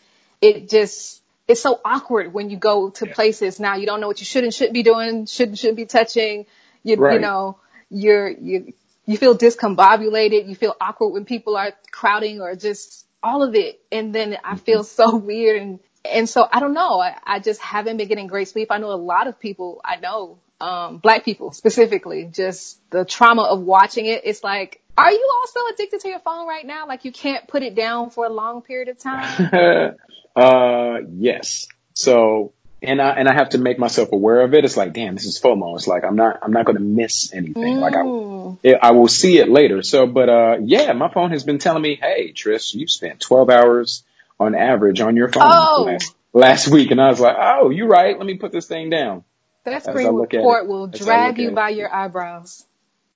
[0.40, 3.76] it just it's so awkward when you go to places now.
[3.76, 6.46] You don't know what you should and shouldn't be doing should and shouldn't be touching.
[6.82, 7.58] You, you know
[7.90, 8.72] you're you
[9.06, 10.48] you feel discombobulated.
[10.48, 13.80] You feel awkward when people are crowding or just all of it.
[13.92, 15.02] And then I feel mm-hmm.
[15.02, 18.48] so weird and and so I don't know I, I just haven't been getting great
[18.48, 23.04] sleep I know a lot of people I know um black people specifically just the
[23.04, 26.86] trauma of watching it it's like are you also addicted to your phone right now
[26.86, 29.94] like you can't put it down for a long period of time
[30.36, 31.66] uh, yes.
[31.94, 34.64] So, and I, and I have to make myself aware of it.
[34.64, 35.76] It's like, damn, this is FOMO.
[35.76, 37.80] It's like, I'm not, I'm not going to miss anything.
[37.80, 38.58] Like I, Mm.
[38.62, 39.82] it- I will see it later.
[39.82, 43.48] So, but, uh, yeah, my phone has been telling me, Hey, Trish, you spent 12
[43.50, 44.02] hours
[44.40, 45.84] on average on your phone Oh.
[45.86, 46.90] last, last week.
[46.90, 48.16] And I was like, Oh, you're right.
[48.16, 49.24] Let me put this thing down.
[49.64, 51.54] that screen report will drag you at it.
[51.54, 52.64] by your eyebrows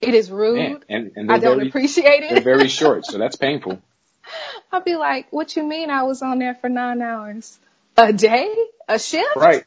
[0.00, 2.30] it is rude Man, and, and I don't very, appreciate it.
[2.30, 3.04] they're very short.
[3.04, 3.80] So that's painful.
[4.70, 7.58] I'll be like what you mean I was on there for nine hours
[7.96, 8.54] a day
[8.88, 9.64] a shift Right.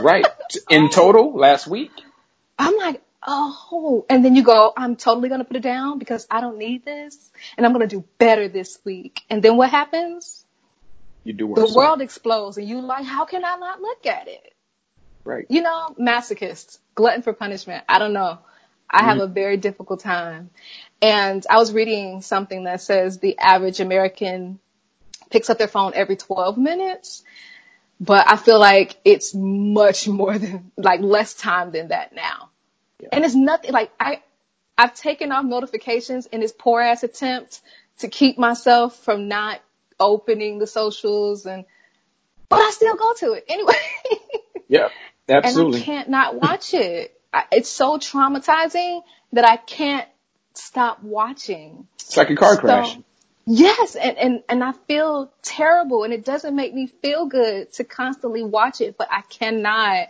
[0.00, 0.26] Right.
[0.70, 0.88] In oh.
[0.88, 1.90] total last week.
[2.58, 6.26] I'm like, oh, and then you go, I'm totally going to put it down because
[6.30, 7.18] I don't need this
[7.56, 9.22] and I'm going to do better this week.
[9.28, 10.41] And then what happens?
[11.24, 14.54] You do The world explodes and you like, how can I not look at it?
[15.24, 15.46] Right.
[15.48, 17.84] You know, masochists glutton for punishment.
[17.88, 18.38] I don't know.
[18.90, 19.30] I have mm-hmm.
[19.30, 20.50] a very difficult time.
[21.00, 24.58] And I was reading something that says the average American
[25.30, 27.22] picks up their phone every 12 minutes.
[28.00, 32.50] but I feel like it's much more than like less time than that now.
[33.00, 33.08] Yeah.
[33.12, 34.22] And it's nothing like I
[34.76, 37.60] I've taken off notifications in this poor ass attempt
[37.98, 39.60] to keep myself from not
[40.02, 41.64] opening the socials and
[42.48, 43.74] but I still go to it anyway.
[44.68, 44.88] Yeah,
[45.28, 45.80] absolutely.
[45.80, 47.14] And I can't not watch it.
[47.30, 49.02] I, it's so traumatizing
[49.34, 50.08] that I can't
[50.54, 51.86] stop watching.
[51.96, 52.98] It's like a car So- crash.
[53.44, 57.84] Yes, and, and, and I feel terrible and it doesn't make me feel good to
[57.84, 60.08] constantly watch it, but I cannot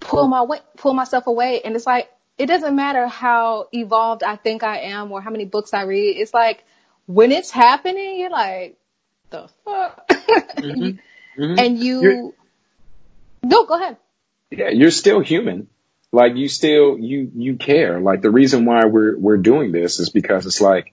[0.00, 1.60] pull my way, pull myself away.
[1.62, 2.08] And it's like,
[2.38, 6.16] it doesn't matter how evolved I think I am or how many books I read.
[6.16, 6.64] It's like,
[7.06, 8.78] when it's happening, you're like,
[9.32, 10.08] the fuck?
[10.08, 10.98] Mhm.
[11.58, 12.30] and you, You're-
[13.42, 13.96] no, go ahead.
[14.50, 15.68] yeah, you're still human.
[16.12, 17.98] Like you still, you, you care.
[18.00, 20.92] Like the reason why we're, we're doing this is because it's like,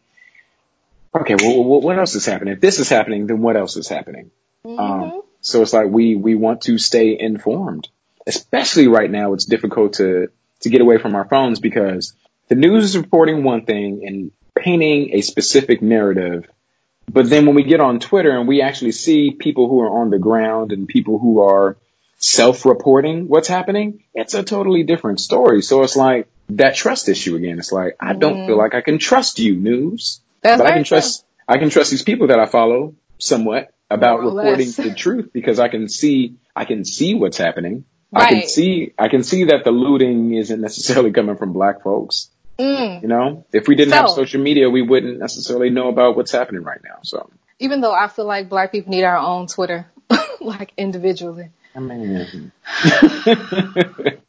[1.13, 2.53] okay, well, well what else is happening?
[2.53, 4.31] If this is happening, then what else is happening?
[4.65, 7.87] Um, so it's like we, we want to stay informed,
[8.25, 9.33] especially right now.
[9.33, 10.29] It's difficult to,
[10.61, 12.13] to get away from our phones because
[12.47, 16.45] the news is reporting one thing and painting a specific narrative.
[17.11, 20.09] But then when we get on Twitter and we actually see people who are on
[20.09, 21.77] the ground and people who are
[22.19, 25.61] self-reporting what's happening, it's a totally different story.
[25.61, 27.57] So it's like that trust issue again.
[27.57, 28.59] It's like, I don't feel mm-hmm.
[28.59, 32.03] like I can trust you news, That's but I can trust, I can trust these
[32.03, 34.75] people that I follow somewhat about reporting less.
[34.75, 37.85] the truth because I can see, I can see what's happening.
[38.13, 42.29] I can see, I can see that the looting isn't necessarily coming from black folks.
[42.59, 43.01] Mm.
[43.01, 46.63] You know, if we didn't have social media, we wouldn't necessarily know about what's happening
[46.63, 46.99] right now.
[47.03, 49.87] So, Even though I feel like black people need our own Twitter,
[50.41, 51.49] like individually.
[51.75, 52.51] I mean,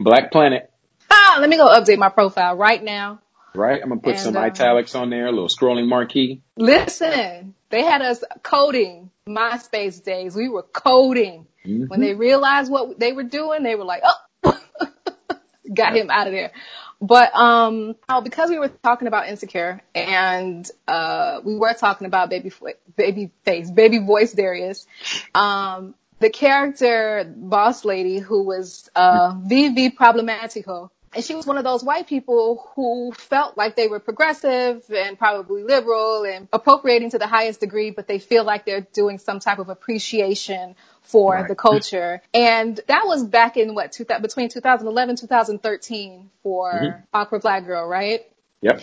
[0.00, 0.70] Black Planet,
[1.10, 3.20] Ah, let me go update my profile right now.
[3.54, 3.80] right?
[3.82, 6.42] I'm gonna put And, some um, italics on there, a little scrolling marquee.
[6.56, 10.34] Listen, they had us coding MySpace days.
[10.34, 11.46] We were coding.
[11.66, 11.88] Mhm.
[11.88, 14.58] When they realized what they were doing, they were like, oh,
[15.74, 16.52] got him out of there.
[17.00, 22.28] But um, oh, because we were talking about insecure and uh, we were talking about
[22.28, 22.52] baby
[22.96, 24.86] baby face, baby voice Darius.
[25.34, 30.90] Um, the character boss lady who was uh, VV Problematico.
[31.14, 35.18] And she was one of those white people who felt like they were progressive and
[35.18, 39.40] probably liberal and appropriating to the highest degree, but they feel like they're doing some
[39.40, 41.48] type of appreciation for Right.
[41.48, 42.20] the culture.
[42.34, 47.02] And that was back in what, two, between 2011, 2013 for Mhm.
[47.14, 48.26] Awkward Black Girl, right?
[48.60, 48.82] Yep.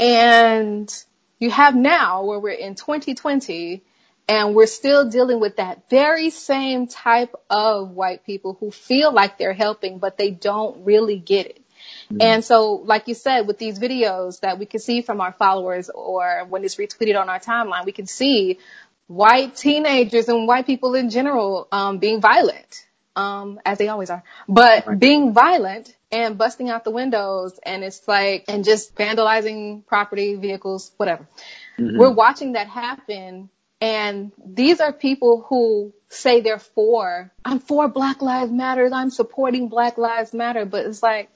[0.00, 1.04] And
[1.38, 3.82] you have now where we're in 2020
[4.32, 9.36] and we're still dealing with that very same type of white people who feel like
[9.36, 11.60] they're helping, but they don't really get it.
[12.18, 15.90] And so, like you said, with these videos that we can see from our followers
[15.94, 18.58] or when it's retweeted on our timeline, we can see
[19.06, 24.22] white teenagers and white people in general um, being violent, um, as they always are,
[24.48, 24.98] but Right.
[24.98, 30.92] being violent and busting out the windows and it's like, and just vandalizing property, vehicles,
[30.96, 31.26] whatever.
[31.78, 31.98] Mhm.
[31.98, 33.50] We're watching that happen.
[33.82, 39.68] And these are people who say they're for, I'm for Black Lives Matter, I'm supporting
[39.68, 41.28] Black Lives Matter, but it's like,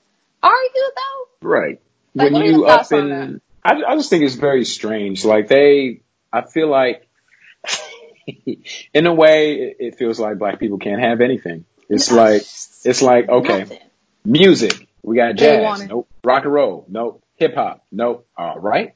[0.45, 1.49] are you though?
[1.49, 1.81] Right.
[2.15, 5.25] Like, when you up in, I, I just think it's very strange.
[5.25, 7.09] Like they, I feel like,
[8.95, 11.65] in a way, it, it feels like black people can't have anything.
[11.89, 12.43] It's like,
[12.85, 13.79] it's like, okay, Nothing.
[14.25, 16.09] music, we got jazz, nope.
[16.23, 17.25] Rock and roll, nope.
[17.39, 18.25] Hip hop, nope.
[18.37, 18.95] All right.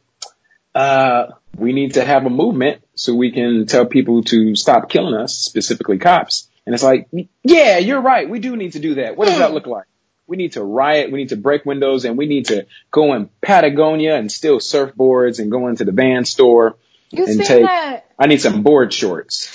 [0.74, 5.14] Uh, we need to have a movement so we can tell people to stop killing
[5.14, 6.48] us, specifically cops.
[6.64, 7.08] And it's like,
[7.42, 8.28] yeah, you're right.
[8.28, 9.16] We do need to do that.
[9.16, 9.86] What does that look like?
[10.26, 11.10] We need to riot.
[11.10, 15.40] We need to break windows and we need to go in Patagonia and steal surfboards
[15.40, 16.76] and go into the van store.
[17.10, 18.06] You and take- that?
[18.18, 19.50] I need some board shorts.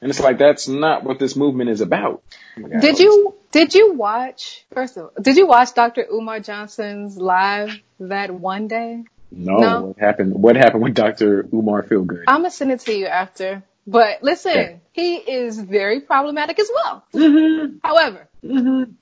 [0.00, 2.22] And it's like, that's not what this movement is about.
[2.58, 2.80] Oh God.
[2.80, 6.06] Did you did you watch first of all, did you watch Dr.
[6.10, 9.04] Umar Johnson's live that one day?
[9.34, 9.80] No, No.
[9.86, 10.34] what happened?
[10.34, 11.48] What happened with Dr.
[11.52, 12.24] Umar Feelgood?
[12.28, 13.62] I'm gonna send it to you after.
[13.86, 14.76] But listen, Yeah.
[14.92, 17.04] he is very problematic as well.
[17.14, 17.76] Mm-hmm.
[17.82, 18.92] However, Mm-hmm.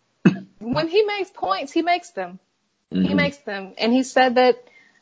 [0.60, 2.38] when he makes points, he makes them.
[2.90, 3.16] He Mhm.
[3.16, 3.74] makes them.
[3.78, 4.56] And he said that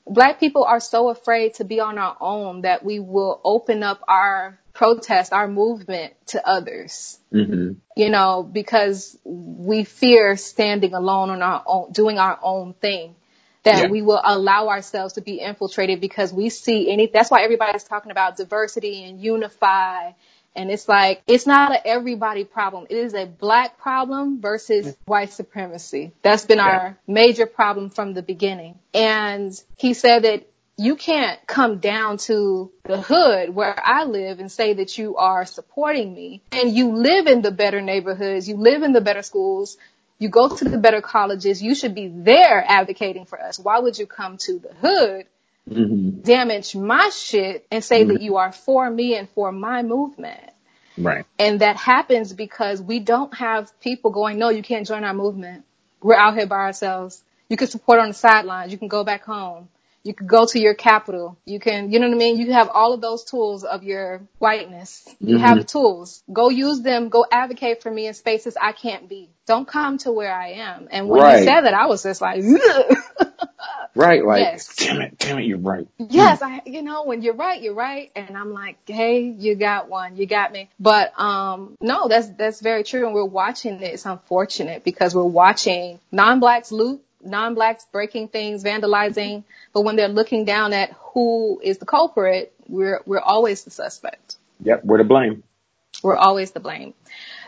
[0.07, 4.01] black people are so afraid to be on our own that we will open up
[4.09, 7.19] our protest, our movement to others.
[7.33, 7.73] Mm-hmm.
[7.97, 13.14] You know, because we fear standing alone on our own, doing our own thing.
[13.64, 13.90] That Yeah.
[13.90, 18.11] we will allow ourselves to be infiltrated because we see any, that's why everybody's talking
[18.11, 20.12] about diversity and unify.
[20.55, 22.87] And it's like, it's not a everybody problem.
[22.88, 24.97] It is a black problem versus mm.
[25.05, 26.12] white supremacy.
[26.23, 26.66] That's been Yeah.
[26.66, 28.79] our major problem from the beginning.
[28.94, 34.51] And he said that you can't come down to the hood where I live and
[34.51, 38.85] say that you are supporting me and you live in the better neighborhoods, you live
[38.85, 39.77] in the better schools,
[40.18, 43.59] you go to the better colleges, you should be there advocating for us.
[43.59, 45.26] Why would you come to the hood,
[45.68, 46.22] Mm-hmm.
[46.22, 50.40] damage my shit and say that you are for me and for my movement?
[50.96, 51.26] Right.
[51.38, 55.64] And that happens because we don't have people going, no, you can't join our movement.
[56.02, 57.22] We're out here by ourselves.
[57.48, 58.72] You can support on the sidelines.
[58.72, 59.68] You can go back home.
[60.09, 61.37] You can go to your capital.
[61.44, 62.38] You can, you know what I mean?
[62.38, 65.07] You have all of those tools of your whiteness.
[65.21, 65.40] You Mhm.
[65.40, 66.23] have tools.
[66.33, 67.11] Go use them.
[67.11, 69.29] Go advocate for me in spaces I can't be.
[69.44, 70.88] Don't come to where I am.
[70.90, 71.40] And when Right.
[71.40, 72.42] you said that, I was just like.
[73.94, 74.25] Right.
[74.25, 74.77] Like, Yes.
[74.77, 75.88] damn it, damn it, you're right.
[75.99, 78.12] yes, I, you know, when you're right, you're right.
[78.14, 80.68] And I'm like, hey, you got one, you got me.
[80.79, 83.07] But, um, no, that's, that's very true.
[83.07, 83.94] And we're watching it.
[83.94, 89.44] It's unfortunate because we're watching non-blacks loot, non-blacks breaking things, vandalizing.
[89.72, 94.37] But when they're looking down at who is the culprit, we're, we're always the suspect.
[94.61, 95.42] Yep, we're to blame.
[96.02, 96.94] We're always the blame.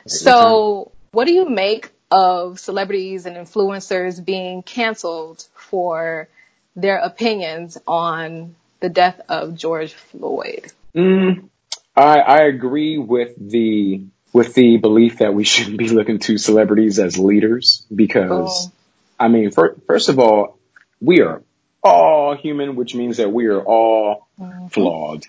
[0.06, 6.28] So what do you make of celebrities and influencers being canceled for
[6.74, 10.72] their opinions on the death of George Floyd?
[10.94, 11.48] Mm,
[11.96, 16.98] I I agree with the with the belief that we shouldn't be looking to celebrities
[16.98, 18.72] as leaders because Oh.
[19.20, 20.58] I mean, fir- first of all,
[21.00, 21.42] we are
[21.82, 24.26] all human, which means that we are all
[24.70, 25.26] flawed,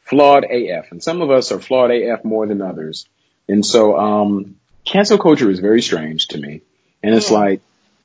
[0.00, 3.06] flawed AF, and some of us are flawed AF more than others.
[3.48, 6.62] And so, um, cancel culture is very strange to me,
[7.02, 7.38] and it's Yeah.
[7.38, 7.60] like.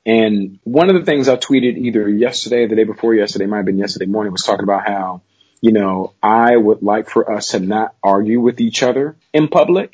[0.06, 3.58] And one of the things I tweeted either yesterday, or the day before yesterday, might
[3.58, 5.22] have been yesterday morning, was talking about how
[5.60, 9.90] you know, I would like for us to not argue with each other in public,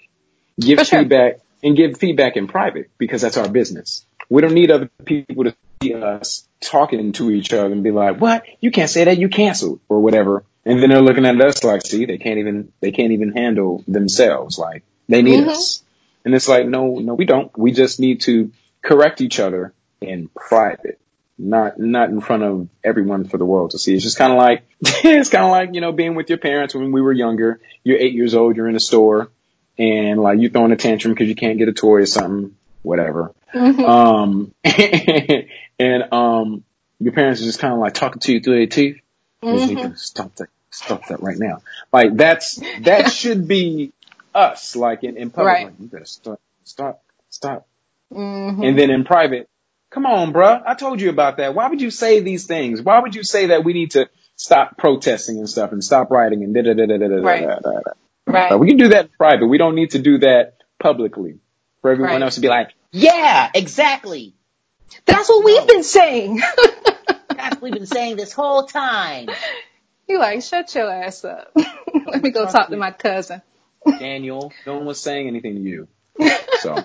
[0.60, 0.98] give For sure.
[1.00, 4.04] feedback and give feedback in private because that's our business.
[4.28, 8.20] We don't need other people to see us talking to each other and be like,
[8.20, 8.44] what?
[8.60, 9.18] You can't say that.
[9.18, 10.44] You canceled or whatever.
[10.64, 13.84] And then they're looking at us like, see, they can't even, they can't even handle
[13.86, 14.58] themselves.
[14.58, 15.48] Like they need Mhm.
[15.48, 15.82] us.
[16.24, 17.56] And it's like, no, no, we don't.
[17.58, 18.50] We just need to
[18.82, 20.98] correct each other in private
[21.36, 23.92] not not in front of everyone for the world to see.
[23.92, 26.76] It's just kind of like it's kind of like you know being with your parents
[26.76, 27.58] when we were younger.
[27.82, 28.56] You're eight years old.
[28.56, 29.30] You're in a store,
[29.76, 33.34] and like you're throwing a tantrum because you can't get a toy or something, whatever.
[33.54, 36.64] Um, and um,
[37.00, 38.96] your parents are just kind of like talking to you through their teeth.
[39.42, 39.94] Mm-hmm.
[39.94, 41.62] Stop that, stop that right now.
[41.92, 43.92] Like that's that should be
[44.34, 44.74] us.
[44.76, 45.64] Like in, in public, Right.
[45.66, 47.66] like, you better stop, stop, stop.
[48.12, 48.66] Mhm.
[48.68, 49.48] And then in private,
[49.90, 50.62] come on, bruh.
[50.66, 51.54] I told you about that.
[51.54, 52.80] Why would you say these things?
[52.82, 56.42] Why would you say that we need to stop protesting and stuff and stop writing
[56.42, 57.92] and da da da da da da da da da.
[58.26, 58.58] Right.
[58.58, 59.46] We can do that in private.
[59.46, 61.38] We don't need to do that publicly
[61.82, 62.22] for everyone Right.
[62.22, 64.34] else to be like, Yeah, exactly.
[65.04, 66.40] That's what we've been saying.
[67.28, 69.28] That's what we've been saying this whole time.
[70.08, 71.50] you like, shut your ass up.
[71.56, 73.42] Let me go talk to my cousin.
[73.98, 75.88] Daniel, no one was saying anything to you.
[76.60, 76.76] So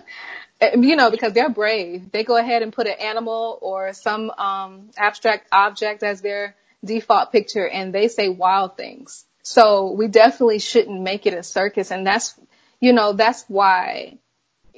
[0.62, 2.12] you know, because they're brave.
[2.12, 7.32] They go ahead and put an animal or some um, abstract object as their default
[7.32, 9.26] picture, and they say wild things.
[9.43, 12.36] So we definitely shouldn't make it a circus, and that's,
[12.80, 14.17] you know, that's why,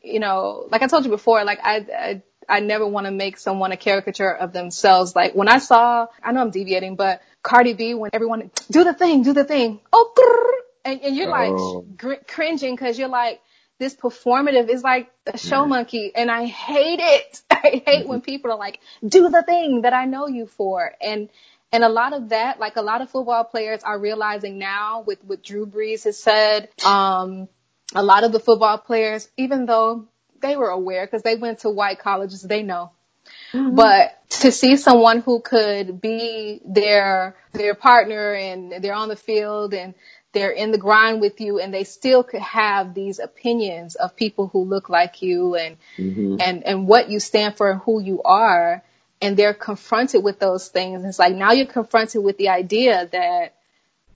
[0.03, 3.37] you know, like I told you before, like I, I, I never want to make
[3.37, 5.15] someone a caricature of themselves.
[5.15, 8.93] Like when I saw, I know I'm deviating, but Cardi B, when everyone do the
[8.93, 11.85] thing, do the thing, oh, grrr, and, and you're like Oh.
[11.95, 13.41] gr- cringing because you're like
[13.81, 17.41] this performative is like a show monkey and I hate it.
[17.51, 20.93] I hate when people are like, do the thing that I know you for.
[21.01, 21.29] And,
[21.71, 25.23] and a lot of that, like a lot of football players are realizing now with
[25.23, 27.47] what Drew Brees has said, um,
[27.93, 30.07] a lot of the football players, even though
[30.41, 32.91] they were aware because they went to white colleges, they know.
[33.53, 33.75] Mm-hmm.
[33.75, 39.73] But to see someone who could be their their partner and they're on the field
[39.73, 39.93] and
[40.33, 44.47] they're in the grind with you and they still could have these opinions of people
[44.47, 46.37] who look like you and mm-hmm.
[46.39, 48.83] and and what you stand for and who you are
[49.21, 51.05] and they're confronted with those things.
[51.05, 53.55] It's like now you're confronted with the idea that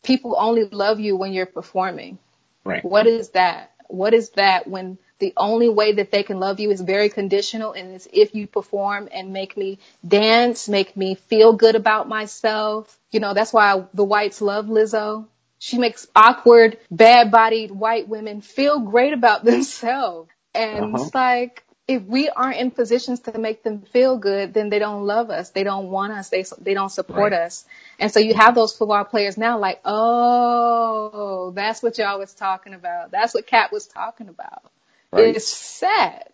[0.02, 2.18] people only love you when you're performing.
[2.66, 2.84] Right.
[2.84, 3.72] What is that?
[3.88, 7.74] What is that when the only way that they can love you is very conditional
[7.74, 13.00] and it's if you perform and make me dance, make me feel good about myself.
[13.12, 15.28] You know, that's why the whites love Lizzo.
[15.60, 20.30] She makes awkward, bad bodied white women feel great about themselves.
[20.54, 21.06] And Uh-huh.
[21.06, 25.06] it's like, if we aren't in positions to make them feel good, then they don't
[25.06, 25.52] love us.
[25.52, 26.30] They don't want us.
[26.30, 27.42] They, they don't support Right.
[27.42, 27.66] us.
[28.00, 32.74] And so you have those football players now like, oh, that's what y'all was talking
[32.74, 33.12] about.
[33.12, 34.64] That's what Kap was talking about.
[35.12, 35.36] Right.
[35.36, 36.26] It's sad.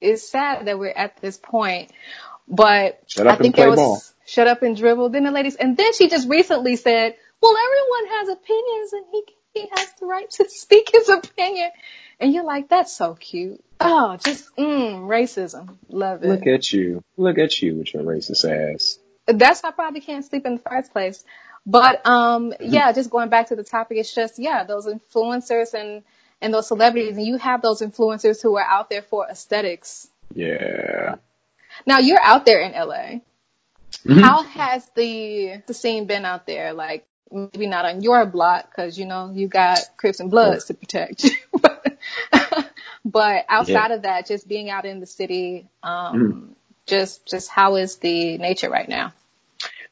[0.00, 1.90] It's sad that we're at this point
[2.48, 4.02] But I think there was ball.
[4.26, 5.10] shut up and dribble.
[5.10, 9.24] Then the ladies, and then she just recently said, "Well, everyone has opinions, and he
[9.54, 11.70] he has the right to speak his opinion."
[12.20, 15.76] And you're like, "That's so cute." Oh, just mm, racism.
[15.88, 16.28] Love it.
[16.28, 17.02] Look at you.
[17.16, 18.98] Look at you with your racist ass.
[19.26, 21.24] that's why I probably can't sleep in the first place.
[21.66, 26.02] But um yeah, just going back to the topic, it's just yeah, those influencers and
[26.40, 30.08] and those celebrities, and you have those influencers who are out there for aesthetics.
[30.34, 31.16] Yeah.
[31.86, 33.20] Now you're out there in LA.
[34.04, 34.20] Mhm.
[34.20, 36.72] How has the the scene been out there?
[36.72, 40.74] Like maybe not on your block because you know you got Crips and Bloods to
[40.74, 41.24] protect.
[43.04, 47.96] but, outside of that, just being out in the city, um, just just how is
[47.96, 49.12] the nature right now?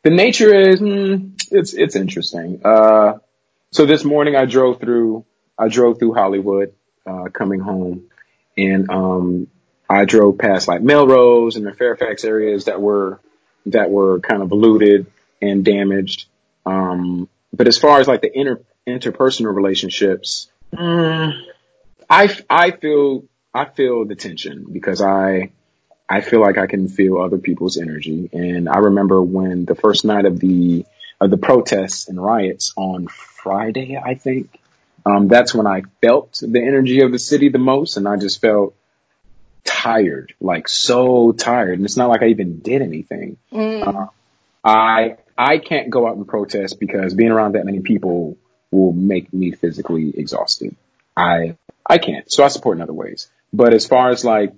[0.02, 2.60] The nature is, mm, it's, it's interesting.
[2.64, 3.18] Uh,
[3.70, 5.24] so this morning I drove through,
[5.56, 6.74] I drove through Hollywood,
[7.06, 8.10] uh, coming home
[8.56, 9.46] and, um,
[9.88, 13.20] I drove past like Melrose and the Fairfax areas that were,
[13.66, 15.06] that were kind of looted
[15.40, 16.26] and damaged.
[16.66, 21.32] Um, but as far as like the inter, interpersonal relationships, mm,
[22.12, 25.50] I, I feel, I feel the tension because I,
[26.06, 28.28] I feel like I can feel other people's energy.
[28.34, 30.84] And I remember when the first night of the,
[31.22, 34.60] of the protests and riots on Friday, I think,
[35.06, 37.96] um, that's when I felt the energy of the city the most.
[37.96, 38.74] And I just felt
[39.64, 41.78] tired, like so tired.
[41.78, 43.38] And it's not like I even did anything.
[43.82, 44.08] Uh,
[44.62, 48.36] I, I can't go out and protest because being around that many people
[48.70, 50.76] will make me physically exhausted.
[51.16, 51.56] I,
[51.86, 52.30] I can't.
[52.30, 53.30] So I support in other ways.
[53.52, 54.54] But as far as like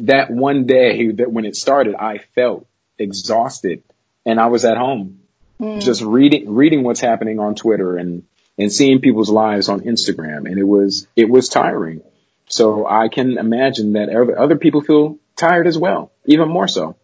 [0.00, 2.66] that one day that when it started, I felt
[2.98, 3.82] exhausted
[4.24, 5.20] and I was at home
[5.60, 5.80] mm.
[5.80, 8.24] just reading, reading what's happening on Twitter and,
[8.58, 10.46] and seeing people's lives on Instagram.
[10.46, 12.02] And it was, it was tiring.
[12.48, 16.96] So I can imagine that other other people feel tired as well, even more so.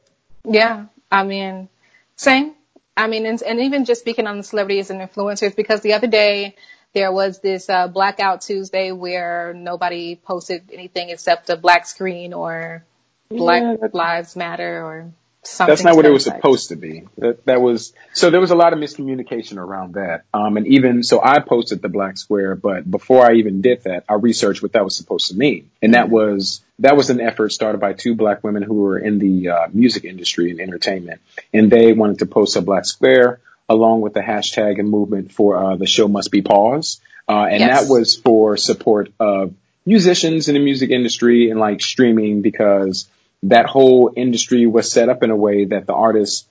[0.45, 1.69] Yeah, I mean,
[2.17, 2.55] same.
[2.97, 6.07] I mean, and, and even just speaking on the celebrities and influencers, because the other
[6.07, 6.55] day
[6.95, 12.85] there was this uh, blackout Tuesday where nobody posted anything except a black screen or
[13.31, 15.13] Black Yeah, Lives Matter or
[15.43, 15.73] something.
[15.73, 16.43] That's not what it was effect.
[16.43, 17.05] supposed to be.
[17.19, 20.25] That, that was, so there was a lot of miscommunication around that.
[20.35, 24.05] Um, and even, so I posted the black square, but before I even did that,
[24.09, 25.71] I researched what that was supposed to mean.
[25.81, 29.19] And that was, that was an effort started by two black women who were in
[29.19, 31.23] the, uh, music industry and entertainment.
[31.55, 35.57] And they wanted to post a black square along with the hashtag and movement for,
[35.57, 37.01] uh, the show must be paused.
[37.29, 37.83] Uh, and Yes.
[37.83, 39.55] that was for support of
[39.87, 43.07] musicians in the music industry and like streaming because
[43.45, 46.47] that whole industry was set up in a way that the artists,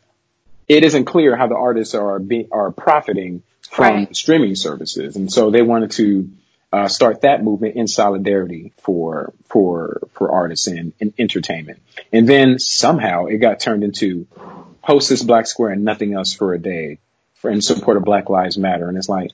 [0.68, 4.16] it isn't clear how the artists are be, are profiting from Right.
[4.16, 5.16] streaming services.
[5.16, 6.30] And so they wanted to,
[6.74, 11.80] uh, start that movement in solidarity for, for, for artists and, and entertainment.
[12.14, 14.26] And then somehow it got turned into
[14.84, 17.00] post this black square and nothing else for a day
[17.36, 18.88] for, in support of Black Lives Matter.
[18.88, 19.32] And it's like,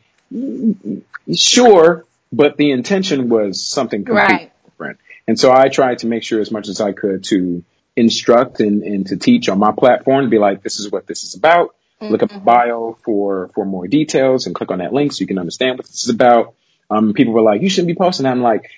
[1.33, 4.51] sure, but the intention was something completely Right.
[4.65, 4.99] different.
[5.27, 7.63] And so I tried to make sure as much as I could to
[7.95, 11.23] instruct and, and to teach on my platform to be like, this is what this
[11.23, 11.75] is about.
[11.99, 15.27] Look up the bio for, for more details and click on that link so you
[15.27, 16.53] can understand what this is about.
[16.91, 18.27] Um, people were like, you shouldn't be posting.
[18.27, 18.69] I'm like,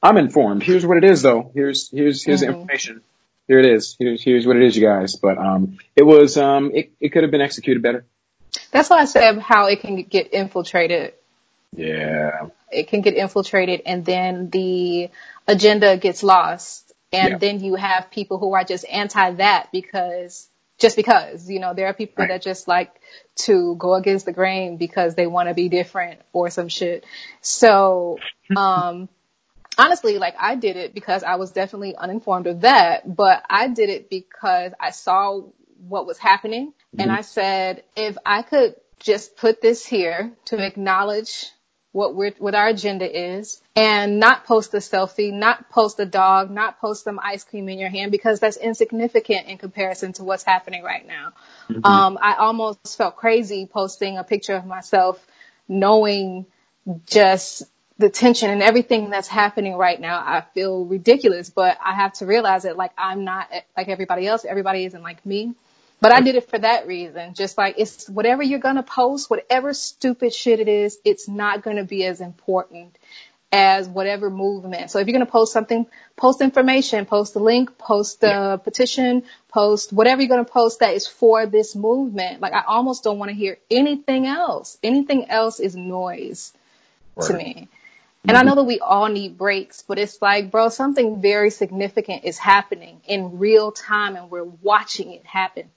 [0.00, 0.62] I'm informed.
[0.62, 1.50] Here's what it is though.
[1.54, 3.02] Here's, here's, here's the information.
[3.48, 3.96] Here it is.
[3.98, 5.16] Here's, here's what it is, you guys.
[5.16, 8.04] But, um, it was, um, it, it could have been executed better.
[8.70, 11.14] That's why I said how it can get infiltrated.
[11.74, 12.48] Yeah.
[12.70, 15.10] It can get infiltrated and then the
[15.46, 16.92] agenda gets lost.
[17.10, 17.38] And Yeah.
[17.38, 20.46] then you have people who are just anti that because,
[20.78, 22.28] just because, you know, there are people Right.
[22.28, 22.90] that just like
[23.46, 27.04] to go against the grain because they want to be different or some shit.
[27.40, 28.18] So,
[28.54, 29.08] um,
[29.78, 33.88] honestly, like I did it because I was definitely uninformed of that, but I did
[33.88, 35.42] it because I saw
[35.86, 36.72] what was happening.
[36.98, 41.52] And I said, if I could just put this here to acknowledge
[41.92, 46.50] what we're, what our agenda is and not post a selfie, not post a dog,
[46.50, 50.42] not post some ice cream in your hand because that's insignificant in comparison to what's
[50.42, 51.32] happening right now.
[51.84, 55.24] Um, I almost felt crazy posting a picture of myself
[55.68, 56.46] knowing
[57.06, 57.64] just
[57.98, 62.26] the tension and everything that's happening right now, I feel ridiculous, but I have to
[62.26, 64.44] realize that like I'm not like everybody else.
[64.44, 65.54] Everybody isn't like me.
[66.00, 67.34] But I did it for that reason.
[67.34, 71.62] Just like it's whatever you're going to post, whatever stupid shit it is, it's not
[71.62, 72.96] going to be as important
[73.50, 74.92] as whatever movement.
[74.92, 75.86] So if you're going to post something,
[76.16, 80.94] post information, post the link, post the petition, post whatever you're going to post that
[80.94, 82.40] is for this movement.
[82.40, 84.78] Like I almost don't want to hear anything else.
[84.84, 86.52] Anything else is noise
[87.22, 87.68] to me.
[88.28, 88.48] And I mm-hmm.
[88.50, 93.00] know that we all need breaks, but it's like, bro, something very significant is happening
[93.06, 95.70] in real time and we're watching it happen.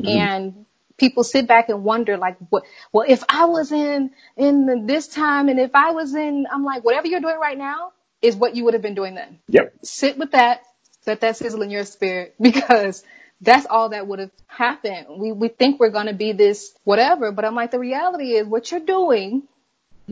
[0.00, 0.18] Mm-hmm.
[0.18, 5.06] And people sit back and wonder like, what, well, if I was in, in this
[5.06, 7.92] time and if I was in, I'm like, whatever you're doing right now
[8.22, 9.38] is what you would have been doing then.
[9.48, 9.74] Yep.
[9.82, 10.62] Sit with that,
[11.06, 13.04] let that sizzle in your spirit because
[13.42, 15.08] that's all that would have happened.
[15.18, 18.46] We, we think we're going to be this whatever, but I'm like, the reality is
[18.46, 19.42] what you're doing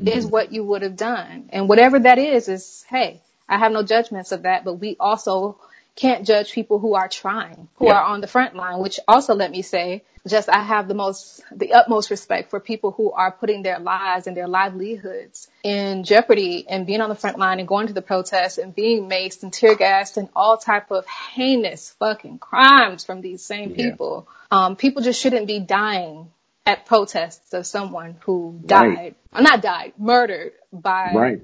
[0.05, 1.49] is what you would have done.
[1.53, 5.59] And whatever that is, is, hey, I have no judgments of that, but we also
[5.95, 7.95] can't judge people who are trying, who Yeah.
[7.95, 11.41] are on the front line, which also let me say, just I have the most,
[11.53, 16.67] the utmost respect for people who are putting their lives and their livelihoods in jeopardy
[16.69, 19.53] and being on the front line and going to the protests and being maced and
[19.53, 23.91] tear gassed and all type of heinous fucking crimes from these same Yeah.
[23.91, 24.29] people.
[24.51, 26.31] Um, people just shouldn't be dying
[26.67, 29.17] at protests of someone who died, Right.
[29.35, 31.41] or not died, murdered by Right.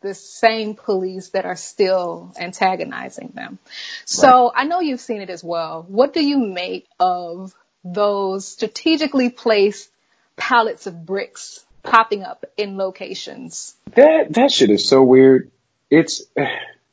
[0.00, 3.58] the same police that are still antagonizing them.
[4.06, 5.84] So I know you've seen it as well.
[5.88, 7.54] What do you make of
[7.84, 9.90] those strategically placed
[10.36, 13.74] pallets of bricks popping up in locations?
[13.94, 15.50] That that shit is so weird.
[15.90, 16.22] It's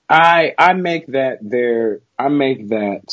[0.09, 3.03] I I make that there I make that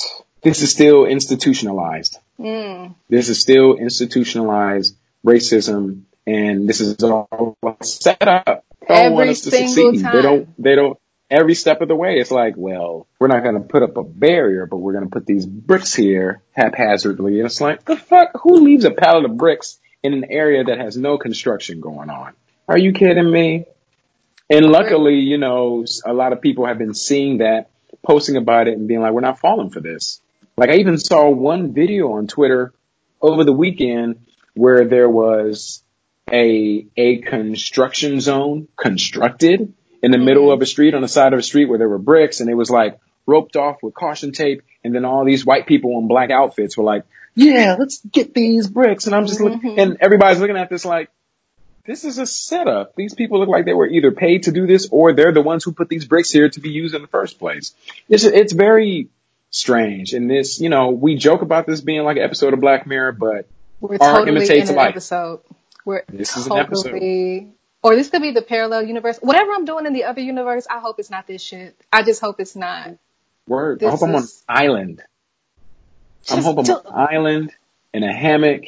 [0.42, 2.18] this is still institutionalized.
[2.38, 2.94] Mm.
[3.08, 8.64] This is still institutionalized racism and this is all set up.
[8.86, 10.04] They don't want Every us to succeed.
[10.04, 10.98] They don't they don't
[11.30, 14.66] every step of the way it's like, well, we're not gonna put up a barrier,
[14.66, 17.38] but we're gonna put these bricks here haphazardly.
[17.38, 20.78] And it's like, the fuck who leaves a pallet of bricks in an area that
[20.78, 22.32] has no construction going on?
[22.68, 23.66] Are you kidding me?
[24.48, 27.70] And luckily, you know, a lot of people have been seeing that,
[28.04, 30.20] posting about it and being like, we're not falling for this.
[30.56, 32.72] Like I even saw one video on Twitter
[33.20, 35.82] over the weekend where there was
[36.30, 41.38] a, a construction zone constructed in the middle of a street on the side of
[41.38, 44.62] a street where there were bricks and it was like roped off with caution tape.
[44.82, 47.04] And then all these white people in black outfits were like,
[47.34, 49.06] yeah, let's get these bricks.
[49.06, 49.78] And I'm just looking, mm-hmm.
[49.78, 51.10] and everybody's looking at this like,
[51.84, 52.96] this is a setup.
[52.96, 55.64] These people look like they were either paid to do this or they're the ones
[55.64, 57.74] who put these bricks here to be used in the first place.
[58.08, 59.10] It's, it's very
[59.50, 60.12] strange.
[60.12, 63.12] And this, you know, we joke about this being like an episode of Black Mirror,
[63.12, 63.48] but
[63.80, 64.90] We're Art totally imitates in an life.
[64.90, 65.40] episode.
[65.84, 67.48] We're This is an totally,
[67.82, 69.18] or this could be the parallel universe.
[69.20, 71.76] Whatever I'm doing in the other universe, I hope it's not this shit.
[71.92, 72.90] I just hope it's not.
[73.46, 75.02] word, I This hope I'm on an island.
[76.28, 77.52] I'm hoping I'm on an island
[77.94, 78.64] in a hammock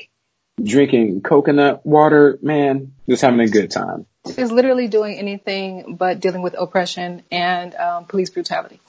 [0.62, 2.38] drinking coconut water.
[2.40, 4.06] Man, just having a good time.
[4.36, 8.80] is literally doing anything but dealing with oppression and um, police brutality.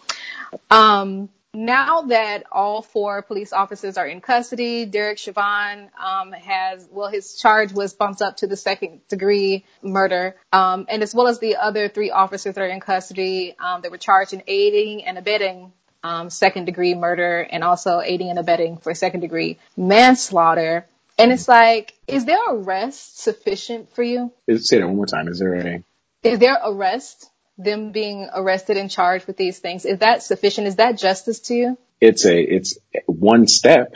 [0.70, 7.10] Um, now that all four police officers are in custody, Derek Chauvin um, has, well,
[7.10, 11.40] his charge was bumped up to the second degree murder, um, and as well as
[11.40, 15.18] the other three officers that are in custody, um, they were charged in aiding and
[15.18, 15.74] abetting
[16.04, 20.86] um, second degree murder and also aiding and abetting for second degree manslaughter.
[21.18, 24.32] And it's like, is their arrest sufficient for you?
[24.56, 25.28] Say that one more time.
[25.28, 25.84] Is there a,
[26.24, 27.30] is their arrest,
[27.60, 30.68] them being arrested and charged with these things, is that sufficient?
[30.68, 31.78] Is that justice to you?
[32.02, 33.94] it's a, it's one step.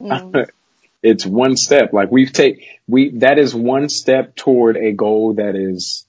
[0.00, 0.48] Mm.
[1.02, 1.92] it's one step.
[1.92, 6.06] Like we've take, we, that is one step toward a goal that is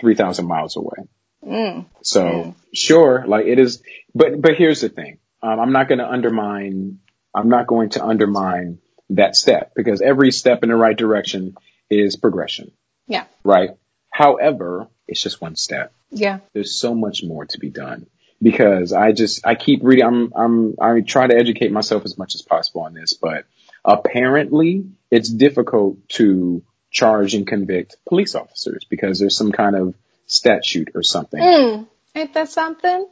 [0.00, 1.08] 3,000 miles away.
[1.46, 1.86] Mm.
[2.02, 2.54] So mm.
[2.74, 3.82] sure, like it is,
[4.14, 5.18] but, but here's the thing.
[5.42, 6.98] Um, I'm not going to undermine,
[7.34, 8.78] I'm not going to undermine
[9.10, 11.54] that step because every step in the right direction
[11.88, 12.72] is progression,
[13.06, 13.24] Yeah.
[13.42, 13.70] right?
[14.12, 15.92] However, it's just one step.
[16.10, 16.38] Yeah.
[16.54, 18.06] there's so much more to be done
[18.42, 20.04] because I just I keep reading.
[20.06, 23.44] I'm I'm I try to educate myself as much as possible on this, but
[23.84, 29.94] apparently it's difficult to charge and convict police officers because there's some kind of
[30.26, 31.40] statute or something.
[31.42, 31.82] Hmm.
[32.14, 33.06] Ain't that something?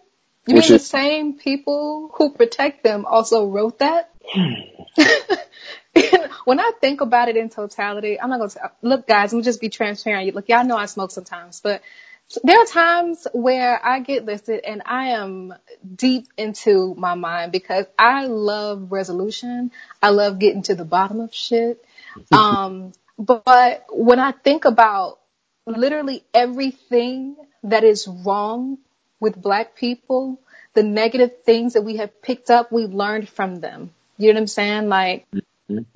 [0.46, 4.10] You Which mean is- the same people who protect them also wrote that?
[6.44, 9.32] when I think about it in totality, I'm not going to look, guys.
[9.32, 10.34] Let me just be transparent.
[10.34, 11.82] Look, y'all know I smoke sometimes, but
[12.44, 15.54] there are times where I get listed and I am
[15.96, 19.70] deep into my mind because I love resolution.
[20.02, 21.84] I love getting to the bottom of shit.
[22.32, 25.18] Um, but when I think about
[25.66, 28.78] literally everything that is wrong
[29.20, 30.40] with black people,
[30.74, 33.90] the negative things that we have picked up, we've learned from them.
[34.16, 34.88] You know what I'm saying?
[34.88, 35.26] Like,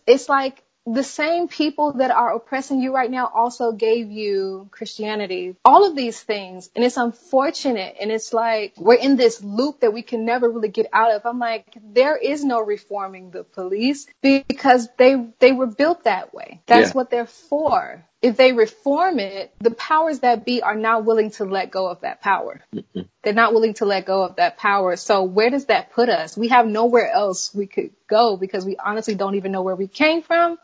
[0.06, 5.54] it's like the same people that are oppressing you right now also gave you Christianity.
[5.64, 6.70] All of these things.
[6.74, 7.96] And it's unfortunate.
[8.00, 11.24] And it's like we're in this loop that we can never really get out of.
[11.24, 16.60] I'm like, there is no reforming the police because they, they were built that way.
[16.66, 16.94] That's Yeah.
[16.94, 18.04] what they're for.
[18.22, 22.02] If they reform it, the powers that be are not willing to let go of
[22.02, 22.60] that power.
[22.72, 23.00] Mm-hmm.
[23.22, 24.94] They're not willing to let go of that power.
[24.96, 26.36] So where does that put us?
[26.36, 29.88] We have nowhere else we could go because we honestly don't even know where we
[29.88, 30.58] came from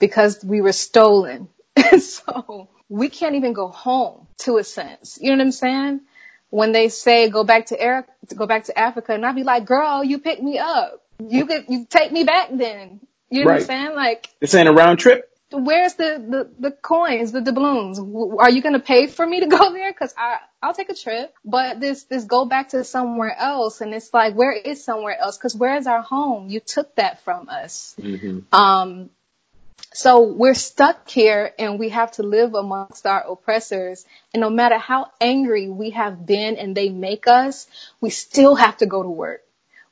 [0.00, 1.48] because we were stolen.
[2.00, 5.18] so we can't even go home to a sense.
[5.20, 6.00] You know what I'm saying?
[6.50, 9.64] When they say go back to Eric, go back to Africa, and I'd be like,
[9.64, 11.00] girl, you pick me up.
[11.24, 13.00] You could, you take me back then.
[13.30, 13.54] You know Right.
[13.56, 13.94] what I'm saying?
[13.94, 15.29] Like, This ain't a round trip.
[15.52, 17.98] Where's the, the, the coins, the doubloons?
[18.38, 19.92] Are you going to pay for me to go there?
[19.92, 23.80] Cause I, I'll take a trip, but this, this go back to somewhere else.
[23.80, 25.36] And it's like, where is somewhere else?
[25.38, 26.48] Cause where is our home?
[26.48, 27.96] You took that from us.
[28.52, 29.10] Um,
[29.92, 34.04] so we're stuck here and we have to live amongst our oppressors.
[34.32, 37.66] And no matter how angry we have been and they make us,
[38.00, 39.42] we still have to go to work.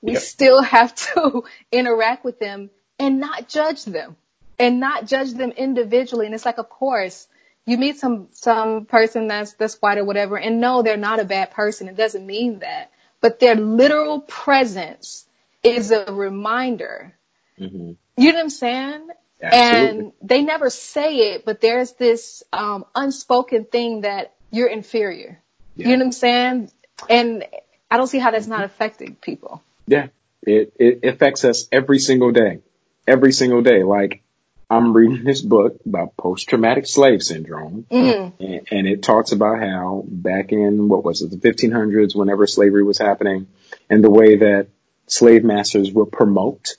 [0.01, 0.23] We Yep.
[0.23, 1.43] still have to
[1.73, 4.17] interact with them and not judge them
[4.59, 6.27] and not judge them individually.
[6.27, 7.29] And it's like, of course,
[7.67, 11.25] you meet some, some person that's, that's white or whatever and no, they're not a
[11.25, 11.89] bad person.
[11.89, 12.91] It doesn't mean that,
[13.21, 15.27] but their literal presence
[15.63, 17.15] is a reminder.
[17.59, 17.93] Mm-hmm.
[18.17, 19.09] You know what I'm saying?
[19.41, 19.99] Absolutely.
[20.01, 25.41] And they never say it, but there's this um, unspoken thing that you're inferior.
[25.77, 25.89] Yeah.
[25.89, 26.71] You know what I'm saying?
[27.09, 27.45] And
[27.91, 29.63] I don't see how that's not affecting people.
[29.87, 30.09] Yeah.
[30.43, 32.61] It, it affects us every single day.
[33.07, 33.83] Every single day.
[33.83, 34.23] Like,
[34.71, 37.87] I'm reading this book about post-traumatic slave syndrome.
[37.91, 38.33] Mm.
[38.39, 42.85] And, and it talks about how back in, what was it, the 1500s, whenever slavery
[42.85, 43.47] was happening,
[43.89, 44.69] and the way that
[45.07, 46.77] slave masters will promote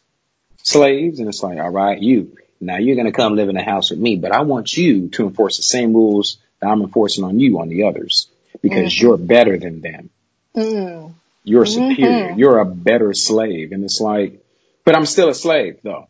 [0.62, 1.20] slaves.
[1.20, 3.90] And it's like, all right, you, now you're going to come live in a house
[3.90, 7.40] with me, but I want you to enforce the same rules that I'm enforcing on
[7.40, 8.28] you, on the others,
[8.62, 10.10] because you're better than them.
[10.56, 11.14] Mm.
[11.44, 12.34] You're superior.
[12.34, 13.72] You're a better slave.
[13.72, 14.44] And it's like,
[14.84, 16.08] but I'm still a slave though.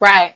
[0.00, 0.34] Right.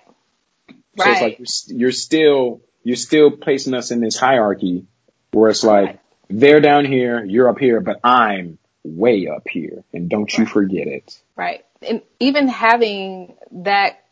[1.05, 4.87] So it's like you're, you're still you're still placing us in this hierarchy
[5.33, 6.01] where it's like Right.
[6.29, 10.87] they're down here, you're up here, but I'm way up here, and don't you forget
[10.87, 11.21] it.
[11.37, 11.65] Right.
[11.83, 14.03] And even having that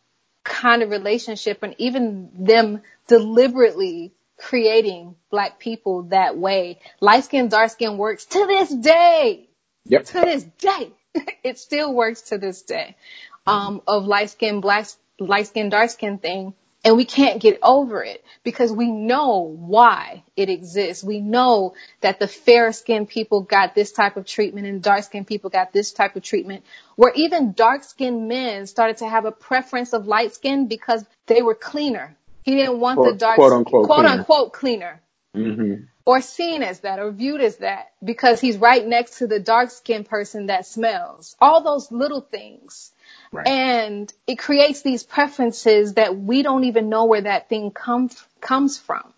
[0.45, 7.71] kind of relationship and even them deliberately creating black people that way, light skin, dark
[7.71, 9.49] skin works to this day.
[9.87, 10.05] Yep.
[10.07, 10.93] To this day.
[11.43, 12.97] it still works to this day.
[13.47, 14.87] Um, of light skin, black,
[15.19, 16.55] light skin, dark skin thing.
[16.87, 21.03] And we can't get over it because we know why it exists.
[21.03, 25.27] We know that the fair skinned people got this type of treatment and dark skinned
[25.27, 26.65] people got this type of treatment.
[26.95, 31.43] Where even dark skinned men started to have a preference of light skin because they
[31.43, 32.17] were cleaner.
[32.45, 34.21] He didn't want the dark, quote, unquote, quote cleaner.
[34.21, 35.01] unquote cleaner
[35.35, 35.75] hmm
[36.07, 39.71] or seen as that or viewed as that because he's right next to the dark
[39.71, 41.37] skinned person that smells.
[41.41, 42.93] All those little things.
[43.37, 43.47] Right.
[43.47, 48.79] And it creates these preferences that we don't even know where that thing comes comes
[48.79, 49.13] from.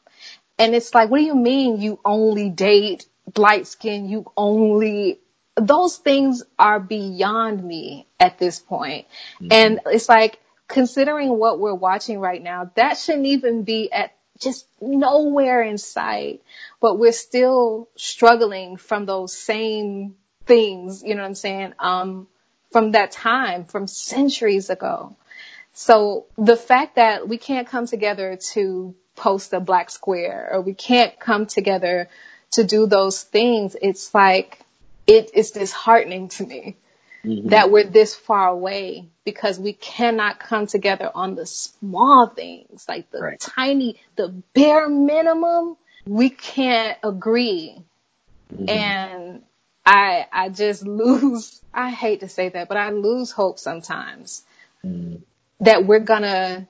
[0.59, 3.07] And it's like, what do you mean you only date
[3.37, 4.09] light skin?
[4.09, 5.21] You only
[5.57, 9.07] those things are beyond me at this point.
[9.51, 14.67] And it's like considering what we're watching right now, that shouldn't even be at just
[14.81, 16.43] nowhere in sight,
[16.81, 20.15] but we're still struggling from those same
[20.47, 21.73] things, you know what I'm saying?
[21.79, 22.29] Um,
[22.71, 25.17] from that time, from centuries ago.
[25.73, 30.75] So the fact that we can't come together to post a black square or we
[30.75, 32.09] can't come together
[32.53, 34.61] to do those things, it's like,
[35.07, 36.77] it is disheartening to me
[37.25, 37.49] mm-hmm.
[37.49, 43.11] that we're this far away because we cannot come together on the small things, like
[43.11, 43.41] the Right.
[43.41, 45.77] tiny, the bare minimum.
[46.07, 47.83] We can't agree.
[48.53, 48.69] Mm-hmm.
[48.69, 49.43] And
[49.89, 54.43] I, I just lose, I hate to say that, but I lose hope sometimes
[54.85, 55.23] mm.
[55.61, 56.69] that we're gonna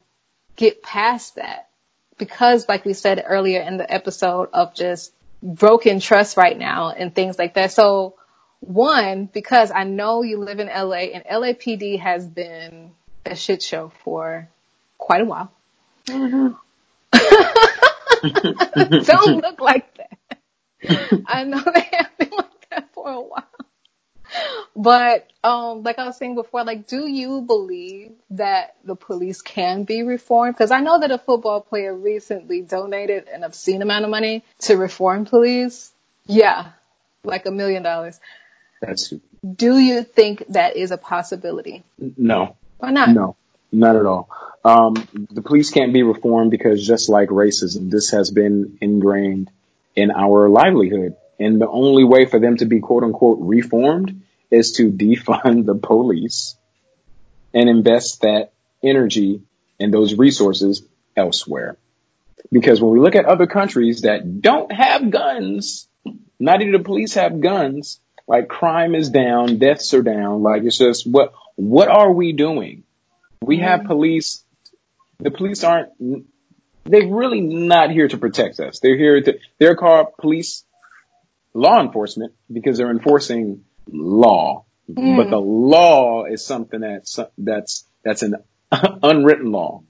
[0.55, 1.69] get past that
[2.17, 5.13] because like we said earlier in the episode of just
[5.43, 7.73] broken trust right now and things like that.
[7.73, 8.15] So
[8.61, 12.93] one, because I know you live in LA and LAPD has been
[13.27, 14.49] a shit show for
[14.97, 15.51] quite a while.
[16.07, 16.51] Mm-hmm.
[19.05, 21.25] Don't look like that.
[21.27, 22.31] I know they have been
[23.09, 23.45] for a while.
[24.77, 29.85] But um, like I was saying before, like, do you believe that the police can
[29.85, 30.55] be reformed?
[30.55, 34.77] Because I know that a football player recently donated an obscene amount of money to
[34.77, 35.91] reform police.
[36.27, 36.73] Yeah,
[37.25, 38.21] like a million dollars.
[38.83, 39.15] That's
[39.57, 41.85] Do you think that is a possibility?
[41.99, 43.09] no, Why not?
[43.09, 43.37] no.
[43.71, 44.31] Not at all.
[44.65, 44.95] Um,
[45.31, 49.51] the police can't be reformed because just like racism, this has been ingrained
[49.95, 51.17] in our livelihood.
[51.39, 55.75] And the only way for them to be quote unquote reformed is to defund the
[55.75, 56.57] police
[57.55, 59.43] and invest that energy
[59.81, 60.83] and those resources
[61.17, 61.77] elsewhere.
[62.51, 65.89] Because when we look at other countries that don't have guns,
[66.39, 70.79] not even the police have guns, like crime is down, deaths are down, like it's
[70.79, 72.85] just what, what are we doing?
[73.43, 74.45] We have police,
[75.19, 75.91] the police aren't,
[76.85, 78.81] they're really not here to protect us.
[78.81, 80.65] They're here to, they're called police
[81.59, 84.65] law enforcement because they're enforcing law.
[84.87, 88.37] But the law is something that's, that's, that's an
[88.73, 89.83] unwritten law,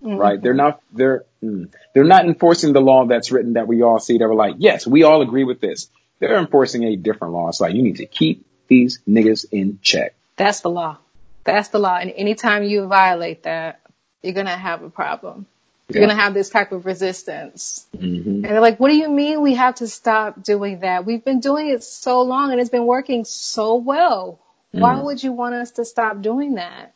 [0.00, 0.40] right?
[0.40, 4.16] They're not, they're, mm, they're not enforcing the law that's written that we all see
[4.16, 5.90] that we're like, yes, we all agree with this.
[6.20, 7.48] They're enforcing a different law.
[7.50, 10.14] It's like, you need to keep these niggas in check.
[10.36, 10.96] That's the law.
[11.44, 11.96] That's the law.
[11.96, 13.80] And anytime you violate that,
[14.22, 15.46] you're going to have a problem.
[15.88, 16.06] You're Yeah.
[16.06, 17.86] going to have this type of resistance.
[17.96, 21.04] hmm And they're like, what do you mean we have to stop doing that?
[21.06, 24.40] We've been doing it so long and it's been working so well.
[24.72, 26.92] Why would you want us to stop doing that?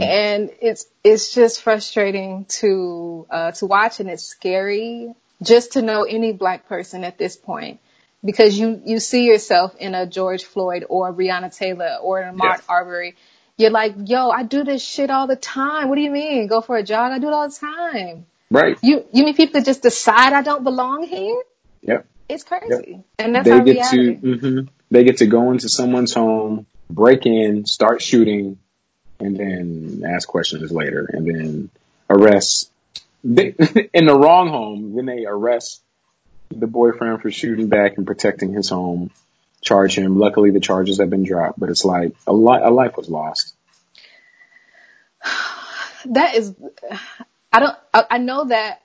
[0.00, 6.04] And it's, it's just frustrating to, uh, to watch and it's scary just to know
[6.04, 7.80] any black person at this point.
[8.24, 12.42] Because you, you see yourself in a George Floyd or Breonna Taylor or a Ahmaud
[12.42, 12.60] Yeah.
[12.68, 13.16] Arbery.
[13.58, 15.88] You're like, yo, I do this shit all the time.
[15.88, 16.46] What do you mean?
[16.46, 17.12] Go for a jog?
[17.12, 18.26] I do it all the time.
[18.50, 18.78] Right.
[18.82, 21.42] You you mean people that just decide I don't belong here?
[21.82, 22.06] Yep.
[22.28, 24.20] It's crazy, and that's they our get reality.
[24.20, 28.58] to hmm they get to go into someone's home, break in, start shooting,
[29.20, 31.70] and then ask questions later, and then
[32.10, 32.70] arrest.
[33.24, 33.54] They,
[33.94, 35.80] in the wrong home, then they arrest
[36.50, 39.10] the boyfriend for shooting back and protecting his home.
[39.62, 40.18] Charge him.
[40.18, 43.54] Luckily, the charges have been dropped, but it's like a, li- a life was lost.
[46.04, 46.52] That is,
[47.52, 47.76] I don't.
[47.94, 48.82] I, I know that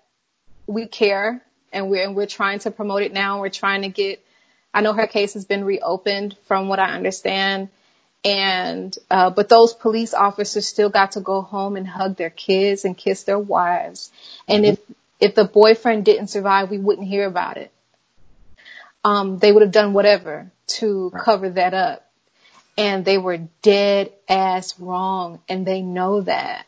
[0.68, 1.42] we care,
[1.74, 3.42] and we're and we're trying to promote it now.
[3.42, 4.24] We're trying to get.
[4.72, 7.70] I know her case has been reopened, from what I understand,
[8.24, 12.86] and uh, but those police officers still got to go home and hug their kids
[12.86, 14.12] and kiss their wives.
[14.48, 14.80] And if
[15.20, 17.72] if the boyfriend didn't survive, we wouldn't hear about it.
[19.04, 22.04] Um, they would have done whatever to cover that up.
[22.78, 26.66] And they were dead ass wrong, and they know that.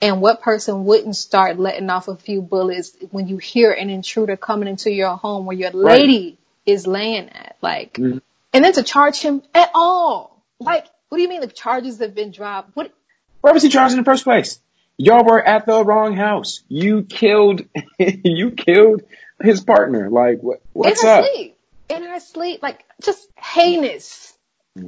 [0.00, 4.36] And what person wouldn't start letting off a few bullets when you hear an intruder
[4.36, 6.00] coming into your home where your Right.
[6.00, 7.56] lady is laying at?
[7.60, 8.20] Like, Mhm.
[8.52, 10.40] and then to charge him at all.
[10.60, 12.76] Like, what do you mean the charges have been dropped?
[12.76, 12.92] What?
[13.40, 14.60] Why was he charged in the first place?
[14.96, 16.62] Y'all were at the wrong house.
[16.68, 17.62] You killed,
[17.98, 19.02] you killed
[19.40, 20.10] his partner.
[20.10, 21.24] Like, what, what's up?
[21.88, 22.62] In our sleep.
[22.62, 24.36] Like, just heinous,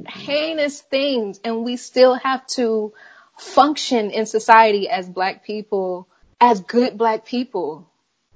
[0.07, 1.39] heinous things.
[1.43, 2.93] And we still have to
[3.37, 6.07] function in society as black people,
[6.39, 7.87] as good black people.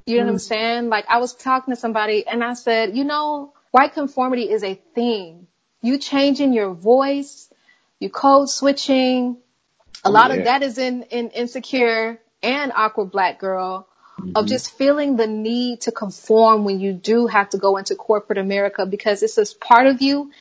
[0.05, 0.41] You know what I'm mm.
[0.41, 0.89] saying?
[0.89, 4.75] Like, I was talking to somebody and I said, you know, white conformity is a
[4.93, 5.47] thing.
[5.81, 7.49] You changing your voice,
[7.99, 9.37] you code switching,
[10.03, 10.37] a lot yeah.
[10.37, 13.87] of that is in, in insecure and awkward black girl
[14.33, 18.37] of just feeling the need to conform when you do have to go into corporate
[18.37, 20.31] America because it's a part of you.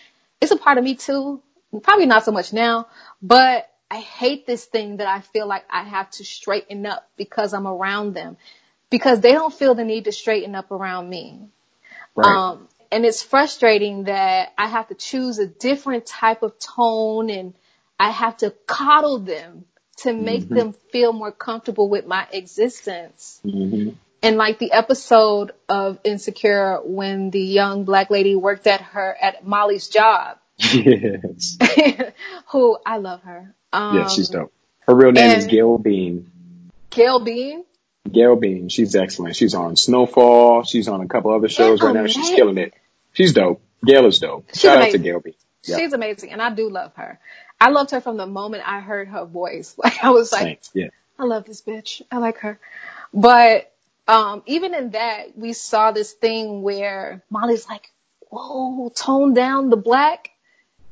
[0.40, 1.42] It's a part of me too.
[1.82, 2.86] Probably not so much now,
[3.20, 7.52] but I hate this thing that I feel like I have to straighten up because
[7.52, 8.36] I'm around them
[8.90, 11.40] because they don't feel the need to straighten up around me.
[12.14, 12.26] Right.
[12.26, 17.54] Um, and it's frustrating that I have to choose a different type of tone and
[17.98, 19.64] I have to coddle them
[19.98, 23.40] to make them feel more comfortable with my existence.
[23.42, 23.90] hmm
[24.22, 29.46] And like the episode of Insecure when the young black lady worked at her, at
[29.46, 31.58] Molly's job, Yes.
[32.50, 33.54] who I love her.
[33.72, 34.52] Um, Yeah, she's dope.
[34.86, 36.30] Her real name is Gail Bean.
[36.90, 37.64] Gail Bean.
[38.10, 38.68] Gail Bean.
[38.68, 39.34] She's excellent.
[39.36, 40.62] She's on Snowfall.
[40.64, 42.06] She's on a couple other shows right now.
[42.06, 42.74] She's killing it.
[43.14, 43.62] She's dope.
[43.84, 44.46] Gail is dope.
[44.50, 45.02] She's Shout out to amazing.
[45.02, 45.34] Gail Bean.
[45.64, 45.78] Yeah.
[45.78, 47.18] She's amazing and I do love her.
[47.60, 49.76] I loved her from the moment I heard her voice.
[49.82, 50.88] Like I was like, Yeah.
[51.18, 52.02] I love this bitch.
[52.10, 52.58] I like her.
[53.12, 53.72] But
[54.08, 57.90] um, even in that, we saw this thing where Molly's like,
[58.30, 60.30] whoa, tone down the black.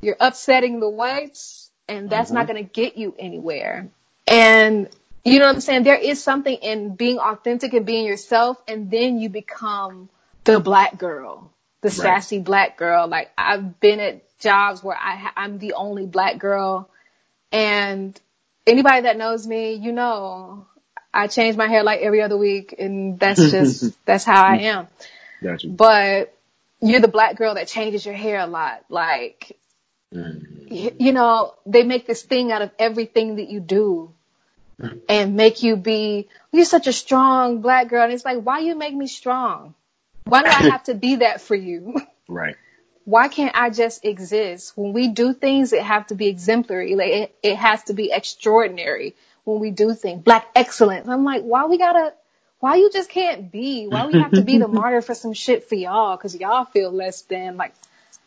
[0.00, 3.88] You're upsetting the whites and that's not going to get you anywhere.
[4.26, 4.88] And
[5.24, 5.84] you know what I'm saying?
[5.84, 10.08] There is something in being authentic and being yourself and then you become
[10.44, 11.52] the black girl,
[11.83, 13.07] the sassy black girl.
[13.07, 16.89] Like I've been at jobs where I ha- I'm the only black girl
[17.53, 18.18] and
[18.66, 20.66] anybody that knows me, you know,
[21.12, 24.89] I change my hair like every other week and that's just, that's how I am.
[25.43, 25.70] Got you.
[25.70, 26.35] But
[26.80, 28.85] you're the black girl that changes your hair a lot.
[28.89, 29.59] Like,
[30.14, 31.01] Mm.
[31.01, 34.12] you know, they make this thing out of everything that you do.
[35.09, 38.05] and make you be, you're such a strong black girl.
[38.05, 39.74] And it's like, why you make me strong?
[40.25, 42.01] Why do I have to be that for you?
[42.29, 42.57] Right.
[43.05, 44.73] Why can't I just exist?
[44.77, 46.95] When we do things, it have to be exemplary.
[46.95, 50.23] Like it, it has to be extraordinary when we do things.
[50.23, 51.09] Black excellence.
[51.09, 52.14] I'm like, why we gotta,
[52.61, 53.89] why you just can't be?
[53.89, 56.16] Why we have to be the martyr for some shit for y'all?
[56.16, 57.75] Cause y'all feel less than like,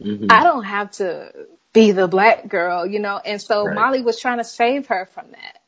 [0.01, 0.29] Mhm.
[0.29, 3.17] I don't have to be the black girl, you know?
[3.17, 3.75] And so Right.
[3.75, 5.61] Molly was trying to save her from that.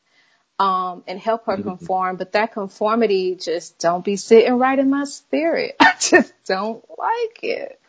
[0.58, 1.58] Um, and help her Mm-hmm.
[1.58, 5.76] conform, but that conformity just don't be sitting right in my spirit.
[5.80, 7.80] I just don't like it.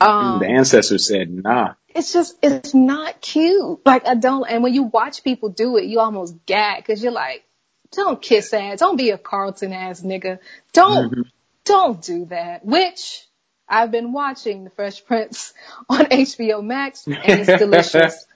[0.00, 1.74] Um, the ancestors said, nah.
[1.94, 3.80] it's just it's not cute.
[3.86, 4.48] Like I don't.
[4.48, 7.44] And when you watch people do it, you almost gag because you're like,
[7.92, 10.38] don't kiss ass, don't be a Carlton ass nigga,
[10.72, 11.24] don't Mhm.
[11.64, 12.64] don't do that.
[12.64, 13.26] Which
[13.68, 15.54] I've been watching The Fresh Prince
[15.88, 18.26] on HBO Max, and it's delicious.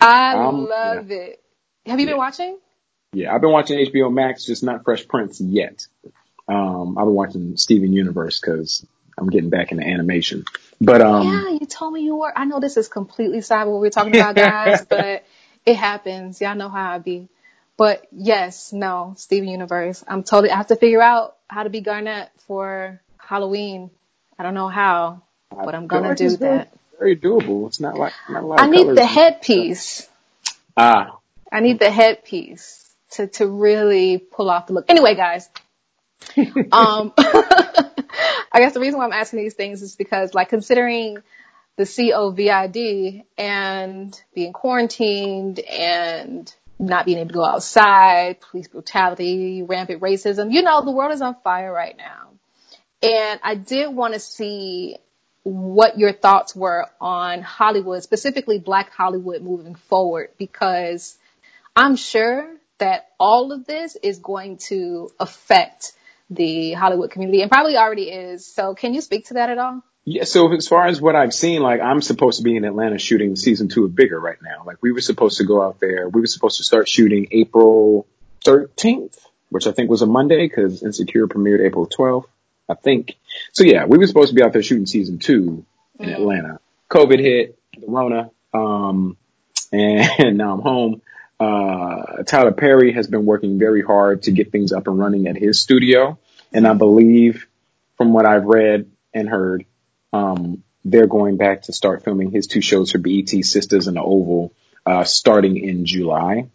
[0.00, 1.42] I Um, love it.
[1.86, 2.58] Have you been watching?
[3.18, 5.88] Yeah, I've been watching HBO Max, just not Fresh Prince yet.
[6.46, 8.86] Um, I've been watching Steven Universe because
[9.18, 10.44] I'm getting back into animation.
[10.80, 12.32] But um, yeah, you told me you were.
[12.36, 15.24] I know this is completely side what we're talking about, guys, but
[15.66, 16.40] it happens.
[16.40, 17.28] Y'all know how I be.
[17.76, 20.04] But yes, no, Steven Universe.
[20.06, 20.52] I'm totally.
[20.52, 23.90] I have to figure out how to be Garnet for Halloween.
[24.38, 26.72] I don't know how, but I'm gonna do that.
[27.00, 27.66] Very doable.
[27.66, 30.08] It's not like not a lot I need the headpiece.
[30.76, 31.18] Ah,
[31.50, 34.86] I need the headpiece to to really pull off the look.
[34.88, 35.48] Anyway, guys.
[36.72, 41.18] um, I guess the reason why I'm asking these things is because, like, considering
[41.76, 50.00] the COVID and being quarantined and not being able to go outside, police brutality, rampant
[50.00, 52.30] racism, you know, the world is on fire right now.
[53.02, 54.96] And I did want to see
[55.44, 61.16] what your thoughts were on Hollywood, specifically Black Hollywood moving forward, because
[61.76, 62.48] I'm sure
[62.78, 65.92] that all of this is going to affect
[66.30, 68.46] the Hollywood community and probably already is.
[68.46, 69.82] So can you speak to that at all?
[70.08, 70.24] yeah.
[70.24, 73.36] So as far as what I've seen, like I'm supposed to be in Atlanta shooting
[73.36, 74.62] season two of Bigger right now.
[74.64, 76.08] Like we were supposed to go out there.
[76.08, 78.06] We were supposed to start shooting April
[78.44, 79.18] 13th,
[79.50, 82.26] which I think was a Monday because Insecure premiered April 12th,
[82.68, 83.16] I think.
[83.52, 85.66] So yeah, we were supposed to be out there shooting season two
[85.98, 86.60] in Atlanta.
[86.90, 89.16] COVID hit, the Rona, um,
[89.72, 91.02] and now I'm home.
[91.40, 95.36] Uh, Tyler Perry has been working very hard to get things up and running at
[95.36, 96.18] his studio.
[96.52, 97.46] And I believe
[97.96, 99.64] from what I've read and heard,
[100.12, 104.02] um, they're going back to start filming his two shows for BET Sistas and the
[104.02, 104.52] Oval,
[104.86, 106.48] uh, starting in July.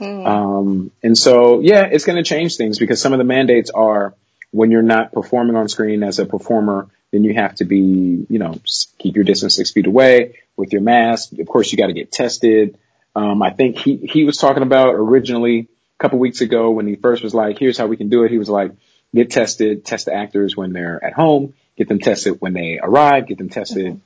[0.00, 4.14] Um, and so, yeah, it's going to change things because some of the mandates are
[4.50, 8.38] when you're not performing on screen as a performer, then you have to be, you
[8.38, 8.58] know,
[8.98, 11.32] keep your distance six feet away with your mask.
[11.38, 12.78] Of course, you got to get tested.
[13.14, 16.96] Um, I think he, he was talking about originally a couple weeks ago when he
[16.96, 18.30] first was like, here's how we can do it.
[18.30, 18.72] He was like,
[19.14, 23.26] get tested, test the actors when they're at home, get them tested when they arrive,
[23.26, 24.00] get them tested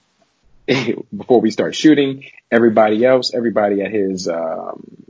[0.67, 2.25] before we start shooting.
[2.51, 5.05] Everybody else, everybody at his, um,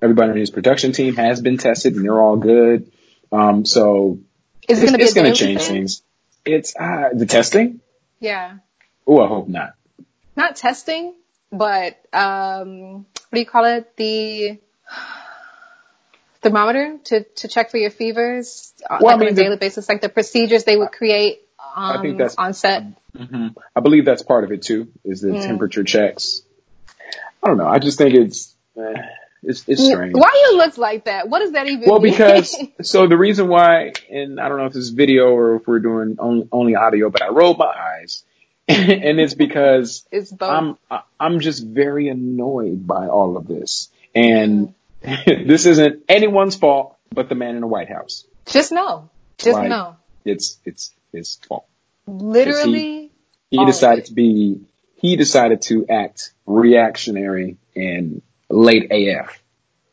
[0.00, 2.90] everybody on his production team has been tested and they're all good.
[3.30, 4.18] Um, so
[4.68, 5.74] Is it it's, going to be it's a going daily to change thing?
[5.76, 6.02] things.
[6.46, 7.80] It's, uh, the testing.
[8.20, 8.58] Yeah.
[9.06, 9.74] Oh, I hope not.
[10.36, 11.14] Not testing,
[11.50, 13.96] but, um, what do you call it?
[13.96, 14.58] The
[16.40, 19.42] thermometer to, to check for your fevers uh, Well, I like on mean, a the-
[19.42, 21.42] daily basis, like the procedures they would create
[21.76, 22.84] um, think that's- on set.
[23.16, 25.46] hmm I believe that's part of it too, is the Mm.
[25.46, 26.42] temperature checks.
[27.42, 27.66] I don't know.
[27.66, 29.02] I just think it's, eh,
[29.42, 30.14] it's, it's strange.
[30.14, 31.28] Why you look like that?
[31.28, 32.12] What does that even Well, mean?
[32.12, 35.66] because so the reason why, and I don't know if this is video or if
[35.66, 38.24] we're doing only, only audio, but I rolled my eyes,
[39.04, 40.32] and it's because it's.
[40.40, 40.76] I'm
[41.18, 47.34] I'm just very annoyed by all of this, and this isn't anyone's fault but the
[47.34, 48.24] man in the White House.
[48.46, 49.10] Just know.
[49.38, 49.96] Just Like, know.
[50.24, 51.66] It's it's his fault.
[52.06, 53.10] Literally.
[53.50, 54.60] He of decided to be
[54.96, 59.42] he decided to act reactionary and late AF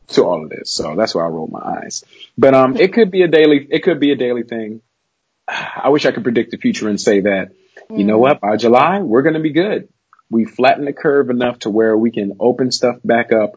[0.08, 0.70] to all of this.
[0.70, 2.04] So that's why I rolled my eyes.
[2.36, 4.82] But um it could be a daily it could be a daily thing.
[5.48, 7.52] I wish I could predict the future and say that,
[7.90, 9.88] you know what, by July we're gonna be good.
[10.30, 13.56] We flattened the curve enough to where we can open stuff back up.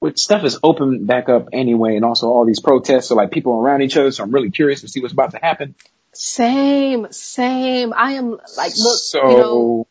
[0.00, 3.52] Which stuff is open back up anyway, and also all these protests, so like people
[3.52, 5.74] around each other, so I'm really curious to see what's about to happen.
[6.12, 7.92] Same, same.
[7.92, 9.86] I am like, look, so you know,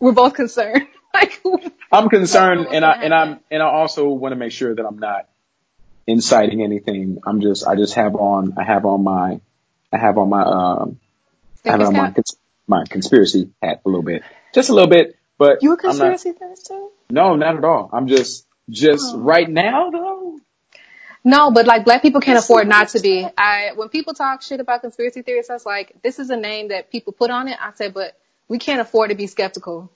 [0.00, 0.88] we're both concerned.
[1.14, 1.42] like,
[1.92, 4.84] I'm concerned, and I gonna and I'm and I also want to make sure that
[4.84, 5.28] I'm not
[6.06, 7.18] inciting anything.
[7.26, 9.40] I'm just I just have on I have on my
[9.92, 11.00] I have on my um
[11.64, 12.10] I have on my
[12.66, 14.22] my conspiracy hat a little bit,
[14.54, 15.16] just a little bit.
[15.38, 16.90] But you a I'm not, conspiracy theorist too?
[17.10, 17.90] no, not at all.
[17.92, 19.18] I'm just just Oh.
[19.18, 20.38] right now though.
[21.26, 23.26] No, but like black people can't afford not to be.
[23.36, 26.68] I when people talk shit about conspiracy theories, I was like, this is a name
[26.68, 27.56] that people put on it.
[27.60, 28.16] I said, but
[28.48, 29.90] we can't afford to be skeptical,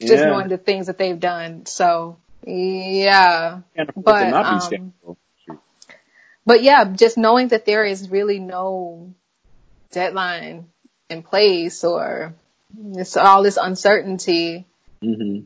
[0.00, 0.30] just Yeah.
[0.30, 1.66] knowing the things that they've done.
[1.66, 5.18] So yeah, Can't afford to but um, skeptical.
[6.44, 9.14] but yeah, just knowing that there is really no
[9.92, 10.66] deadline
[11.08, 12.34] in place or
[12.96, 14.66] it's all this uncertainty.
[15.02, 15.40] hmm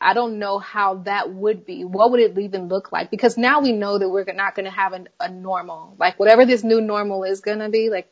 [0.00, 1.82] I don't know how that would be.
[1.84, 3.10] What would it even look like?
[3.10, 6.44] Because now we know that we're not going to have a, a normal, like whatever
[6.44, 8.08] this new normal is going to be, like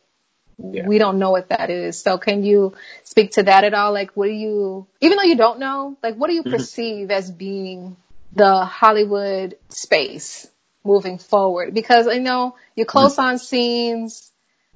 [0.57, 0.87] Yeah.
[0.87, 1.99] we don't know what that is.
[1.99, 2.73] So can you
[3.05, 3.93] speak to that at all?
[3.93, 7.31] Like what do you, even though you don't know, like what do you perceive as
[7.31, 7.97] being
[8.35, 10.49] the Hollywood space
[10.85, 11.75] moving forward?
[11.75, 14.32] Because I know you're close on scenes,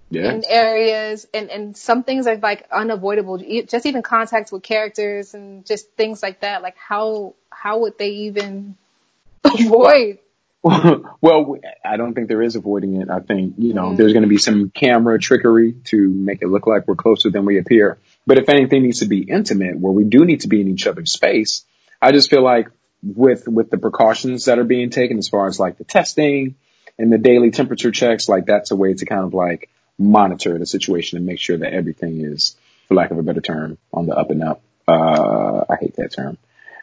[0.08, 0.30] Yeah.
[0.32, 3.38] in areas and, and some things are like unavoidable.
[3.66, 6.62] Just even contact with characters and just things like that.
[6.62, 8.76] Like how, how would they even
[9.44, 10.18] avoid?
[10.62, 13.08] well, I don't think there is avoiding it.
[13.10, 13.96] I think, you know, Mhm.
[13.96, 17.44] there's going to be some camera trickery to make it look like we're closer than
[17.44, 17.98] we appear.
[18.26, 20.86] But if anything needs to be intimate, where we do need to be in each
[20.88, 21.64] other's space,
[22.02, 22.68] I just feel like
[23.02, 26.56] with, with the precautions that are being taken as far as like the testing
[26.98, 30.66] and the daily temperature checks, like that's a way to kind of like monitor the
[30.66, 32.56] situation and make sure that everything is,
[32.88, 34.60] for lack of a better term, on the up and up.
[34.86, 36.38] Uh, I hate that term.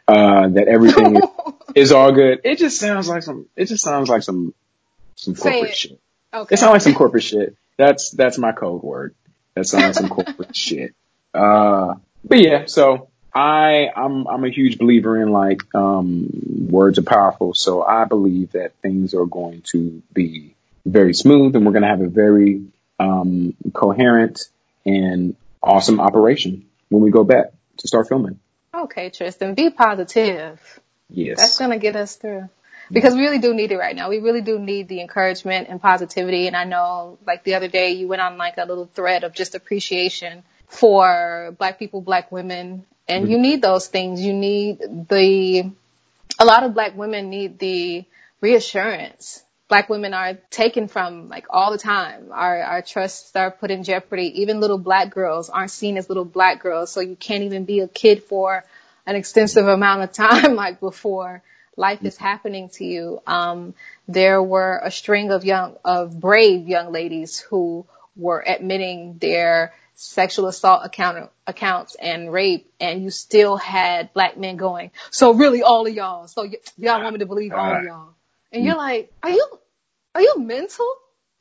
[0.06, 1.22] Uh, that everything is
[1.74, 2.40] is all good.
[2.44, 3.46] It just sounds like some.
[3.56, 4.52] It just sounds like some
[5.16, 5.76] some Say corporate it.
[5.76, 6.00] shit.
[6.32, 6.54] Okay.
[6.54, 7.56] It sounds like some corporate shit.
[7.78, 9.14] That's that's my code word.
[9.54, 10.94] That sounds like some corporate shit.
[11.32, 12.66] Uh, but yeah.
[12.66, 16.28] So I I'm I'm a huge believer in like um
[16.68, 17.54] words are powerful.
[17.54, 20.54] So I believe that things are going to be
[20.84, 22.62] very smooth, and we're going to have a very
[23.04, 24.48] um coherent
[24.84, 28.38] and awesome operation when we go back to start filming.
[28.74, 30.80] Okay, Tristan, be positive.
[31.08, 31.38] Yes.
[31.38, 32.48] That's going to get us through.
[32.90, 34.10] Because we really do need it right now.
[34.10, 36.48] We really do need the encouragement and positivity.
[36.48, 39.32] And I know, like the other day, you went on like a little thread of
[39.32, 42.84] just appreciation for black people, black women.
[43.08, 44.20] And you need those things.
[44.20, 45.70] You need the,
[46.38, 48.04] a lot of black women need the
[48.40, 49.43] reassurance.
[49.68, 52.28] Black women are taken from like all the time.
[52.32, 54.42] Our, our trusts are put in jeopardy.
[54.42, 56.92] Even little black girls aren't seen as little black girls.
[56.92, 58.64] So you can't even be a kid for
[59.06, 61.42] an extensive amount of time like before
[61.76, 63.20] life is happening to you.
[63.26, 63.74] Um,
[64.06, 67.86] there were a string of young, of brave young ladies who
[68.16, 74.56] were admitting their sexual assault account, accounts and rape, and you still had black men
[74.56, 77.82] going, so really all of y'all, so y- y'all want me to believe all of
[77.84, 78.14] y'all.
[78.54, 78.78] And you're mm.
[78.78, 79.46] like, are you,
[80.14, 80.86] are you mental?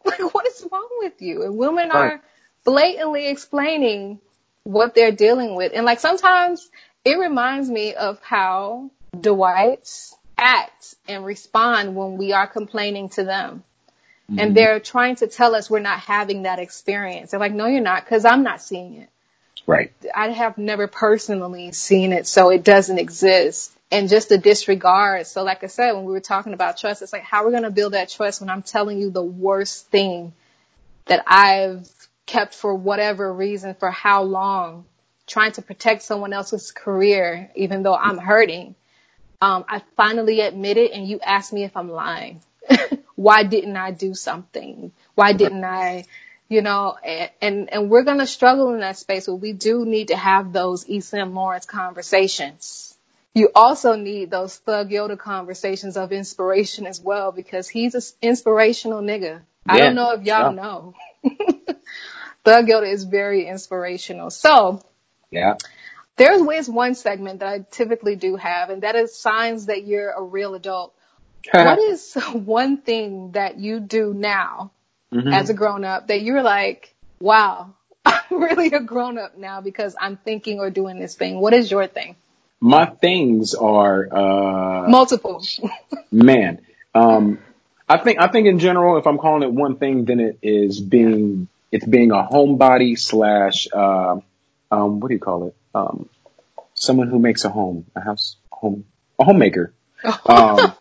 [0.05, 1.43] Like, what is wrong with you?
[1.43, 1.95] And women Right.
[1.95, 2.22] are
[2.66, 4.20] blatantly explaining
[4.64, 5.72] what they're dealing with.
[5.74, 6.70] And like sometimes
[7.05, 13.64] it reminds me of how Dwights act and respond when we are complaining to them.
[14.28, 14.53] And mm-hmm.
[14.53, 17.32] they're trying to tell us we're not having that experience.
[17.32, 19.09] They're like, no, you're not, because I'm not seeing it.
[19.68, 19.91] Right.
[20.14, 23.72] I have never personally seen it, so it doesn't exist.
[23.91, 25.28] And just the disregard.
[25.28, 27.51] So like I said, when we were talking about trust, it's like, how are we
[27.51, 30.34] going to build that trust when I'm telling you the worst thing
[31.05, 31.88] that I've
[32.26, 34.86] kept for whatever reason for how long,
[35.28, 38.76] trying to protect someone else's career, even though I'm hurting.
[39.41, 42.41] Um, I finally admit it and you ask me if I'm lying.
[43.16, 44.91] Why didn't I do something?
[45.16, 46.05] Why didn't I,
[46.50, 49.86] you know, and, and, and we're going to struggle in that space, but we do
[49.86, 52.98] need to have those Easton Lawrence conversations.
[53.34, 59.02] You also need those Thug Yoda conversations of inspiration as well, because he's an inspirational
[59.02, 59.41] nigga.
[59.68, 60.62] I don't know if y'all yeah.
[60.62, 60.94] know.
[62.46, 64.30] Thug Yoda is very inspirational.
[64.30, 64.84] So,
[65.32, 65.56] Yeah.
[66.18, 70.12] there's always one segment that I typically do have, and that is signs that you're
[70.12, 70.94] a real adult.
[71.52, 74.72] what is one thing that you do now
[75.14, 75.34] Mhm.
[75.34, 77.74] as a grown up that you're like, wow,
[78.05, 81.39] I'm really a grown up now because I'm thinking or doing this thing?
[81.39, 82.16] What is your thing?
[82.59, 85.43] My things are, uh, Multiple.
[86.11, 86.61] man,
[86.95, 87.39] um,
[87.88, 90.80] I think, I think in general, if I'm calling it one thing, then it is
[90.80, 94.18] being, it's being a homebody slash, uh,
[94.72, 95.55] um, what do you call it?
[95.76, 96.09] Um,
[96.74, 98.86] someone who makes a home, a house, home,
[99.20, 99.74] a homemaker.
[100.26, 100.74] Um,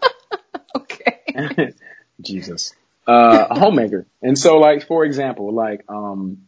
[0.75, 1.75] okay.
[2.21, 2.75] Jesus.
[3.07, 4.07] Uh, a homemaker.
[4.23, 6.47] And so like, for example, like, um,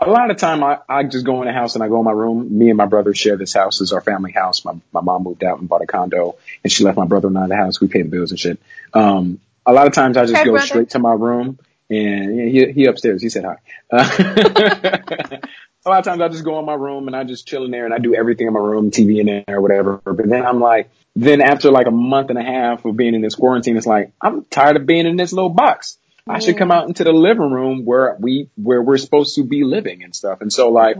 [0.00, 2.04] a lot of time I, I just go in the house and I go in
[2.04, 2.58] my room.
[2.58, 3.80] Me and my brother share this house.
[3.80, 4.64] Is our family house.
[4.64, 7.38] My, my mom moved out and bought a condo and she left my brother and
[7.38, 7.80] I in the house.
[7.80, 8.58] We pay the bills and shit.
[8.92, 10.66] Um, a lot of times I just Hey, go brother.
[10.66, 11.58] straight to my room
[11.88, 13.22] and yeah, he, he upstairs.
[13.22, 13.56] He said hi.
[13.90, 15.38] Uh,
[15.86, 17.70] a lot of times I just go in my room and I just chill in
[17.70, 20.00] there and I do everything in my room, TV in there or whatever.
[20.04, 23.20] But then I'm like, then after like a month and a half of being in
[23.20, 25.98] this quarantine, it's like, I'm tired of being in this little box.
[26.26, 29.62] I should come out into the living room where we, where we're supposed to be
[29.62, 30.40] living and stuff.
[30.40, 30.96] And so like,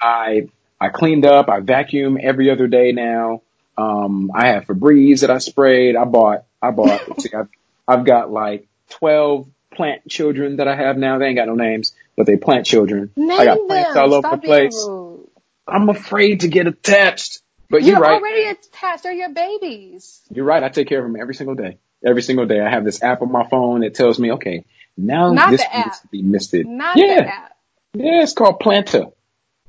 [0.00, 0.48] I,
[0.80, 3.42] I cleaned up, I vacuum every other day now.
[3.76, 5.94] Um, I have Febreze that I sprayed.
[5.94, 7.48] I bought, I bought, see, I've,
[7.86, 11.18] I've got like 12 plant children that I have now.
[11.18, 13.10] They ain't got no names, but they plant children.
[13.16, 14.02] Name I got plants them.
[14.02, 14.84] all over Stop the place.
[14.86, 15.28] rude.
[15.66, 17.40] I'm afraid to get attached.
[17.70, 18.20] But You're you're right.
[18.20, 19.02] already attached.
[19.04, 20.20] They're your babies.
[20.30, 20.62] You're right.
[20.62, 21.78] I take care of them every single day.
[22.04, 22.60] Every single day.
[22.60, 26.00] I have this app on my phone that tells me, okay, now Not this needs
[26.00, 26.66] to be misted.
[26.66, 27.14] Not yeah.
[27.22, 27.56] the app.
[27.94, 29.12] Yeah, it's called Planta.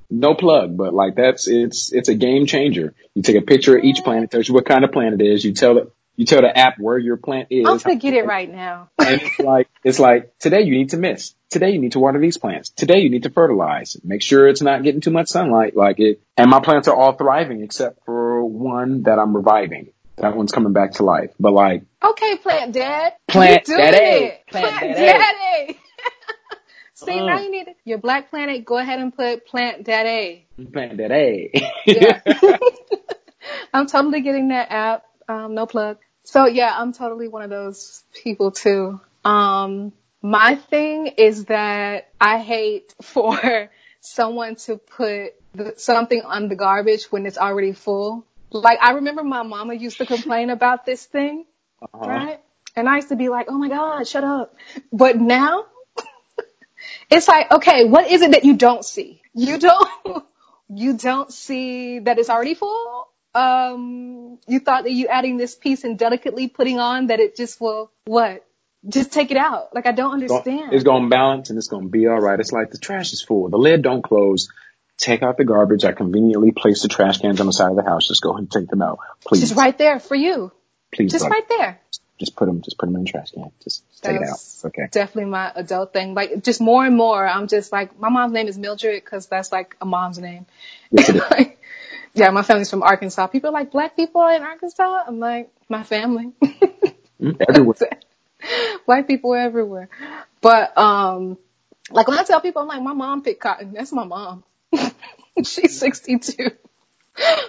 [0.10, 2.94] No plug, but like that's, it's, it's a game changer.
[3.16, 5.26] You take a picture of each plant, it tells you what kind of plant it
[5.26, 5.44] is.
[5.46, 7.66] You tell it, you tell the app where your plant is.
[7.68, 8.90] I'm gonna get it right now.
[9.00, 11.36] And it's like, it's like, today you need to mist.
[11.50, 12.70] Today you need to water these plants.
[12.70, 13.98] Today you need to fertilize.
[14.04, 15.76] Make sure it's not getting too much sunlight.
[15.76, 19.90] Like it, and my plants are all thriving except for one that I'm reviving.
[20.18, 21.32] That one's coming back to life.
[21.40, 23.14] But like, Okay, plant dad.
[23.28, 24.34] Plant daddy.
[24.50, 25.74] Plant Plant, daddy.
[25.74, 25.80] daddy.
[26.94, 27.26] See, Uh.
[27.26, 28.64] now you need your black planet.
[28.64, 30.48] Go ahead and put plant daddy.
[30.72, 30.98] plant.
[31.86, 32.22] Yeah.
[33.74, 35.04] I'm totally getting that app.
[35.28, 35.98] Um, no plug.
[36.24, 39.00] So yeah, I'm totally one of those people too.
[39.26, 43.70] Um, my thing is that I hate for
[44.00, 48.26] someone to put the, something on the garbage when it's already full.
[48.52, 51.46] Like I remember my mama used to complain about this thing,
[51.82, 52.08] Uh-huh.
[52.08, 52.40] right?
[52.76, 54.56] And I used to be like, "Oh my god, shut up!"
[54.92, 55.66] But now
[57.10, 59.22] it's like, okay, what is it that you don't see?
[59.36, 60.26] You don't,
[60.70, 63.08] you don't see that it's already full.
[63.36, 67.60] Um, you thought that you adding this piece and delicately putting on that it just
[67.60, 68.46] will what?
[68.88, 69.74] Just take it out.
[69.74, 70.74] Like I don't understand.
[70.74, 72.40] It's going to balance and it's going to be all right.
[72.40, 73.50] It's like the trash is full.
[73.50, 74.50] The lid don't close.
[74.98, 75.86] Take out the garbage.
[75.86, 78.08] I conveniently place the trash cans on the side of the house.
[78.08, 79.00] Just go and take them out.
[79.26, 79.42] Please.
[79.42, 80.52] just right there for you.
[80.94, 81.12] Please.
[81.12, 81.34] Just buddy.
[81.34, 81.80] right there.
[82.20, 83.52] Just put them, just put them in the trash can.
[83.64, 84.40] Just, just take it out.
[84.66, 84.88] Okay.
[84.92, 86.14] Definitely my adult thing.
[86.14, 89.52] Like just more and more, I'm just like, my mom's name is Mildred because that's
[89.52, 90.46] like a mom's name.
[90.92, 91.22] Yes, it is.
[91.32, 91.60] Like,
[92.14, 93.28] yeah, my family's from Arkansas.
[93.28, 95.04] People are like, black people in Arkansas?
[95.08, 96.32] I'm like, my family.
[97.22, 98.00] Mm, Everywhere.
[98.86, 99.88] Black people everywhere.
[100.42, 101.38] But, um,
[101.90, 103.72] like when I tell people, I'm like, my mom picked cotton.
[103.72, 104.44] That's my mom.
[105.38, 106.52] She's 62.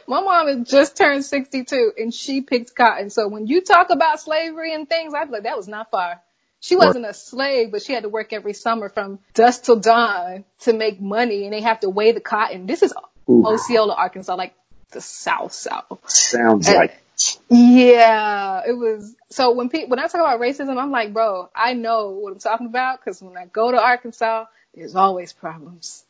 [0.07, 3.11] My mom has just turned 62 and she picked cotton.
[3.11, 6.21] So when you talk about slavery and things, I'd be like, that was not far.
[6.61, 10.45] She wasn't a slave, but she had to work every summer from dusk till dawn
[10.61, 12.67] to make money and they have to weigh the cotton.
[12.67, 12.95] This is
[13.29, 13.45] Ooh.
[13.47, 14.55] Osceola, Arkansas, like
[14.91, 16.01] the South South.
[16.09, 17.01] Sounds And- like
[17.49, 19.14] Yeah, it was.
[19.31, 22.39] So when people, when I talk about racism, I'm like, bro, I know what I'm
[22.39, 26.05] talking about because when I go to Arkansas, there's always problems.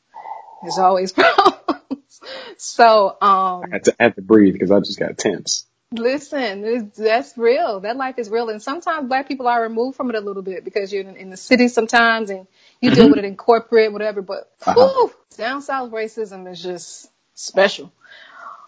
[0.63, 2.21] There's always problems.
[2.57, 5.67] so, um, I had to, I had to breathe because I just got tense.
[5.93, 7.81] listen, that's real.
[7.81, 8.49] That life is real.
[8.49, 11.31] And sometimes black people are removed from it a little bit because you're in, in
[11.31, 12.47] the city sometimes and
[12.85, 14.23] you deal with it in corporate, whatever.
[14.23, 14.75] But Uh-huh.
[14.75, 17.91] whew, down south racism is just special.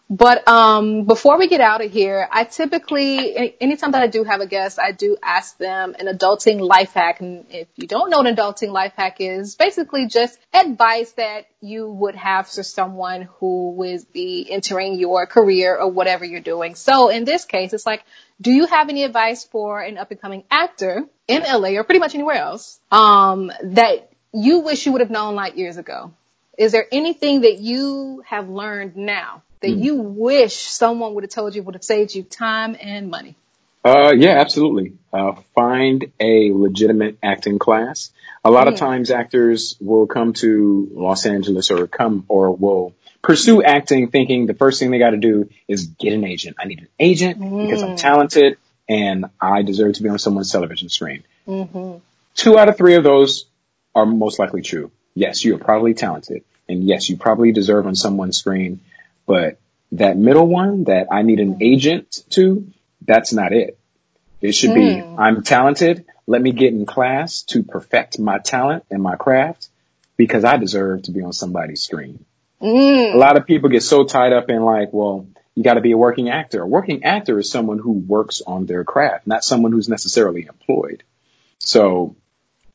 [0.08, 4.22] But um, before we get out of here, I typically, any- anytime that I do
[4.22, 7.20] have a guest, I do ask them an adulting life hack.
[7.20, 11.46] And if you don't know what an adulting life hack is, basically just advice that
[11.60, 16.76] you would have for someone who would be entering your career or whatever you're doing.
[16.76, 18.04] So in this case, it's like,
[18.40, 22.00] do you have any advice for an up and coming actor in LA or pretty
[22.00, 26.12] much anywhere else um, that you wish you would have known like years ago?
[26.58, 31.54] Is there anything that you have learned now that you wish someone would have told
[31.54, 33.34] you would have saved you time and money?
[33.84, 34.94] Uh, yeah, absolutely.
[35.12, 38.10] Uh, find a legitimate acting class.
[38.44, 38.78] A lot of Mm.
[38.78, 42.94] times actors will come to Los Angeles or come or will
[43.26, 46.56] pursue acting thinking the first thing they got to do is get an agent.
[46.60, 47.96] I need an agent because I'm mm.
[47.96, 48.56] talented
[48.88, 51.24] and I deserve to be on someone's television screen.
[51.48, 51.98] Mm-hmm.
[52.36, 53.46] Two out of three of those
[53.96, 54.92] are most likely true.
[55.14, 58.78] Yes, you are probably talented and yes, you probably deserve on someone's screen,
[59.26, 59.58] but
[59.90, 61.64] that middle one that I need an mm-hmm.
[61.64, 62.70] agent to,
[63.02, 63.76] that's not it.
[64.40, 65.18] It should be, mm.
[65.18, 66.04] I'm talented.
[66.28, 69.68] Let me get in class to perfect my talent and my craft
[70.16, 72.24] because I deserve to be on somebody's screen.
[72.60, 73.14] Mm.
[73.14, 75.92] A lot of people get so tied up in like, well, you got to be
[75.92, 76.62] a working actor.
[76.62, 81.02] A working actor is someone who works on their craft, not someone who's necessarily employed.
[81.58, 82.14] So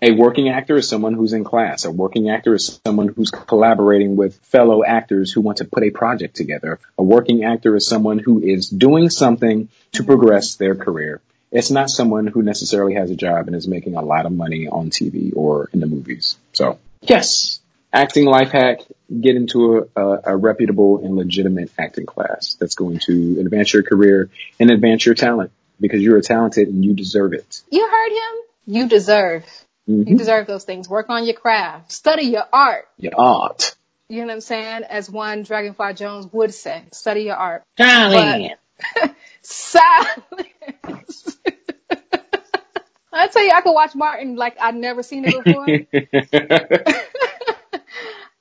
[0.02, 1.86] a working actor is someone who's in class.
[1.86, 5.92] A working actor is someone who's collaborating with fellow actors who want to put a
[5.92, 6.80] project together.
[6.98, 11.22] A working actor is someone who is doing something to progress their career.
[11.52, 14.68] It's not someone who necessarily has a job and is making a lot of money
[14.68, 16.36] on TV or in the movies.
[16.54, 17.60] So yes,
[17.94, 18.80] acting life hack,
[19.20, 23.84] get into a, a, a reputable and legitimate acting class that's going to advance your
[23.84, 24.30] career
[24.60, 27.62] and advance your talent because you're talented and you deserve it.
[27.70, 28.42] You heard him?
[28.68, 29.46] You deserve.
[29.90, 30.08] Mhm.
[30.08, 30.88] You deserve those things.
[30.88, 31.92] Work on your craft.
[31.92, 32.88] Study your art.
[32.98, 33.76] Your art.
[34.08, 34.84] You know what I'm saying?
[34.84, 37.64] As one Dragonfly Jones would say, study your art.
[37.78, 38.52] Darling.
[39.42, 40.22] Silence.
[43.14, 45.66] I tell you, I could watch Martin like I'd never seen it before.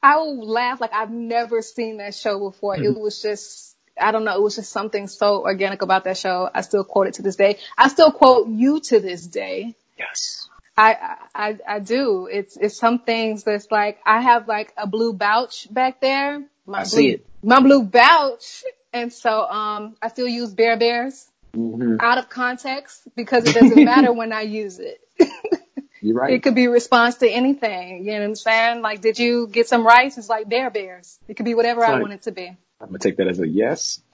[0.03, 2.77] I will laugh like I've never seen that show before.
[2.77, 6.49] It was just, I don't know, it was just something so organic about that show.
[6.55, 7.59] I still quote it to this day.
[7.77, 9.77] I still quote you to this day.
[9.99, 10.49] yes.
[10.77, 12.27] I, I, I do.
[12.33, 16.43] It's, it's some things that's like, I have like a blue pouch back there.
[16.67, 17.27] My I blue, see it.
[17.43, 18.65] My blue pouch.
[18.93, 23.85] And so, um, I still use Bear Bears hmm out of context because it doesn't
[23.85, 25.01] matter when I use it.
[26.01, 26.33] You're right.
[26.33, 28.05] It could be a response to anything.
[28.05, 28.83] You know what I'm saying?
[28.83, 30.19] Like, did you get some rice?
[30.19, 31.19] It's like Bear Bears.
[31.29, 32.57] It could be whatever I want it to be.
[32.81, 34.01] I'm gonna take that as a yes.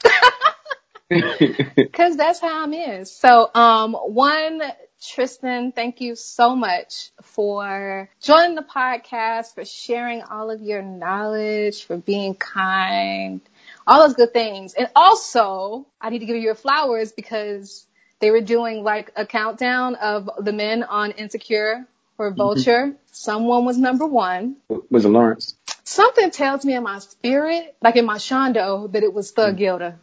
[1.93, 3.13] Cause that's how I'm is.
[3.13, 4.61] So, um, one,
[5.01, 11.85] Tristan, thank you so much for joining the podcast, for sharing all of your knowledge,
[11.85, 13.41] for being kind,
[13.87, 14.75] all those good things.
[14.75, 17.87] And also, I need to give you your flowers because
[18.21, 21.87] they were doing like a countdown of the men on Insecure
[22.17, 22.95] for Vulture.
[23.13, 24.57] Someone was number one.
[24.91, 25.55] Was it Lawrence?
[25.85, 29.97] Something tells me in my spirit, like in my shondo, that it was Thug Yoda.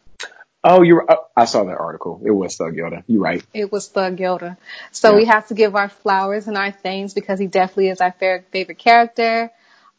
[0.64, 1.11] Oh, you're.
[1.11, 2.22] Uh, I saw that article.
[2.23, 3.03] It was Thug Yoda.
[3.07, 3.44] You're right.
[3.53, 4.56] It was Thug Yoda.
[4.91, 5.15] So Yeah.
[5.18, 8.44] we have to give our flowers and our thanks because he definitely is our fa-
[8.52, 9.52] favorite character.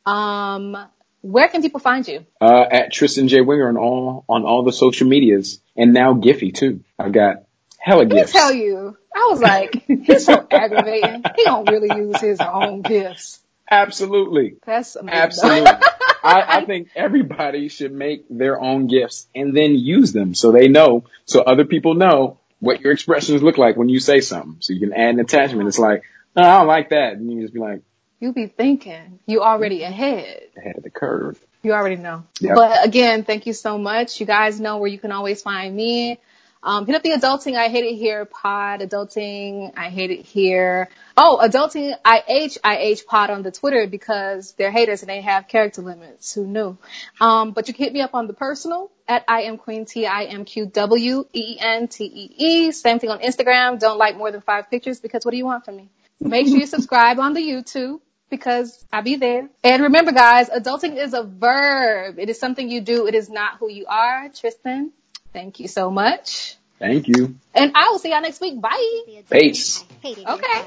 [0.07, 0.77] Um,
[1.21, 2.25] where can people find you?
[2.41, 6.55] Uh, at Tristan J Winger on all on all the social medias, and now Giphy
[6.55, 6.81] too.
[6.99, 7.45] I've got
[7.85, 8.33] hella Let me GIFs.
[8.33, 11.23] tell you, I was like, he's so aggravating.
[11.37, 13.41] He don't really use his own GIFs.
[13.71, 14.57] Absolutely.
[14.65, 15.21] That's amazing.
[15.21, 15.71] Absolutely.
[16.25, 20.69] I, I think everybody should make their own GIFs and then use them so they
[20.69, 24.57] know, so other people know what your expressions look like when you say something.
[24.61, 25.69] So you can add an attachment.
[25.69, 26.03] It's like,
[26.35, 27.13] no, I don't like that.
[27.15, 27.83] And you just be like,
[28.19, 30.45] you be thinking you already ahead.
[30.57, 31.39] ahead of the curve.
[31.63, 32.25] You already know.
[32.41, 32.55] Yep.
[32.55, 34.21] But again, thank you so much.
[34.21, 36.19] You guys know where you can always find me.
[36.65, 40.89] Um, hit up the Adulting I Hate It Here pod, Adulting I Hate It Here.
[41.15, 45.83] Oh, Adulting IH IH pod on the Twitter because they're haters and they have character
[45.83, 46.33] limits.
[46.33, 46.79] Who knew?
[47.21, 50.07] Um, but you can hit me up on the personal at I am Queen T
[50.07, 52.73] I M Q W E E N T E E.
[52.73, 53.79] Same thing on Instagram.
[53.79, 55.91] Don't like more than five pictures because what do you want from me?
[56.19, 58.01] Make sure you subscribe on the YouTube
[58.31, 59.51] because I'll be there.
[59.63, 62.19] And remember guys, adulting is a verb.
[62.19, 63.07] It is something you do.
[63.07, 64.31] It is not who you are.
[64.31, 64.93] Tristan,
[65.35, 66.57] thank you so much.
[66.79, 67.37] Thank you.
[67.55, 68.61] And I will see y'all next week.
[68.61, 69.03] Bye.
[69.31, 69.85] Peace.
[70.03, 70.63] I Hate It Here Okay.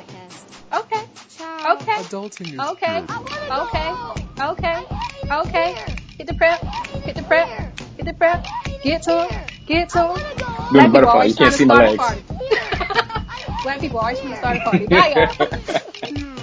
[0.74, 1.06] Okay.
[1.38, 1.74] Ciao.
[1.76, 1.92] Okay.
[1.94, 2.86] Adulting is Okay.
[2.86, 3.06] I
[3.48, 4.52] go Okay.
[4.52, 4.86] Okay.
[4.90, 5.74] I hate it Okay.
[5.74, 5.86] here.
[6.18, 6.64] Hit the prep.
[6.64, 7.48] I hate Hit the prep.
[7.48, 7.74] here.
[7.98, 8.46] Hit the prep.
[8.84, 9.30] Get to him.
[9.30, 9.46] here.
[9.66, 10.10] Get to I him.
[10.10, 11.24] wanna go Black butterfly.
[11.26, 11.98] You can't see my legs.
[11.98, 12.22] party.
[12.50, 12.60] Here.
[12.62, 14.88] I hate Black people always trying to start a party.
[14.88, 16.28] Bye y'all.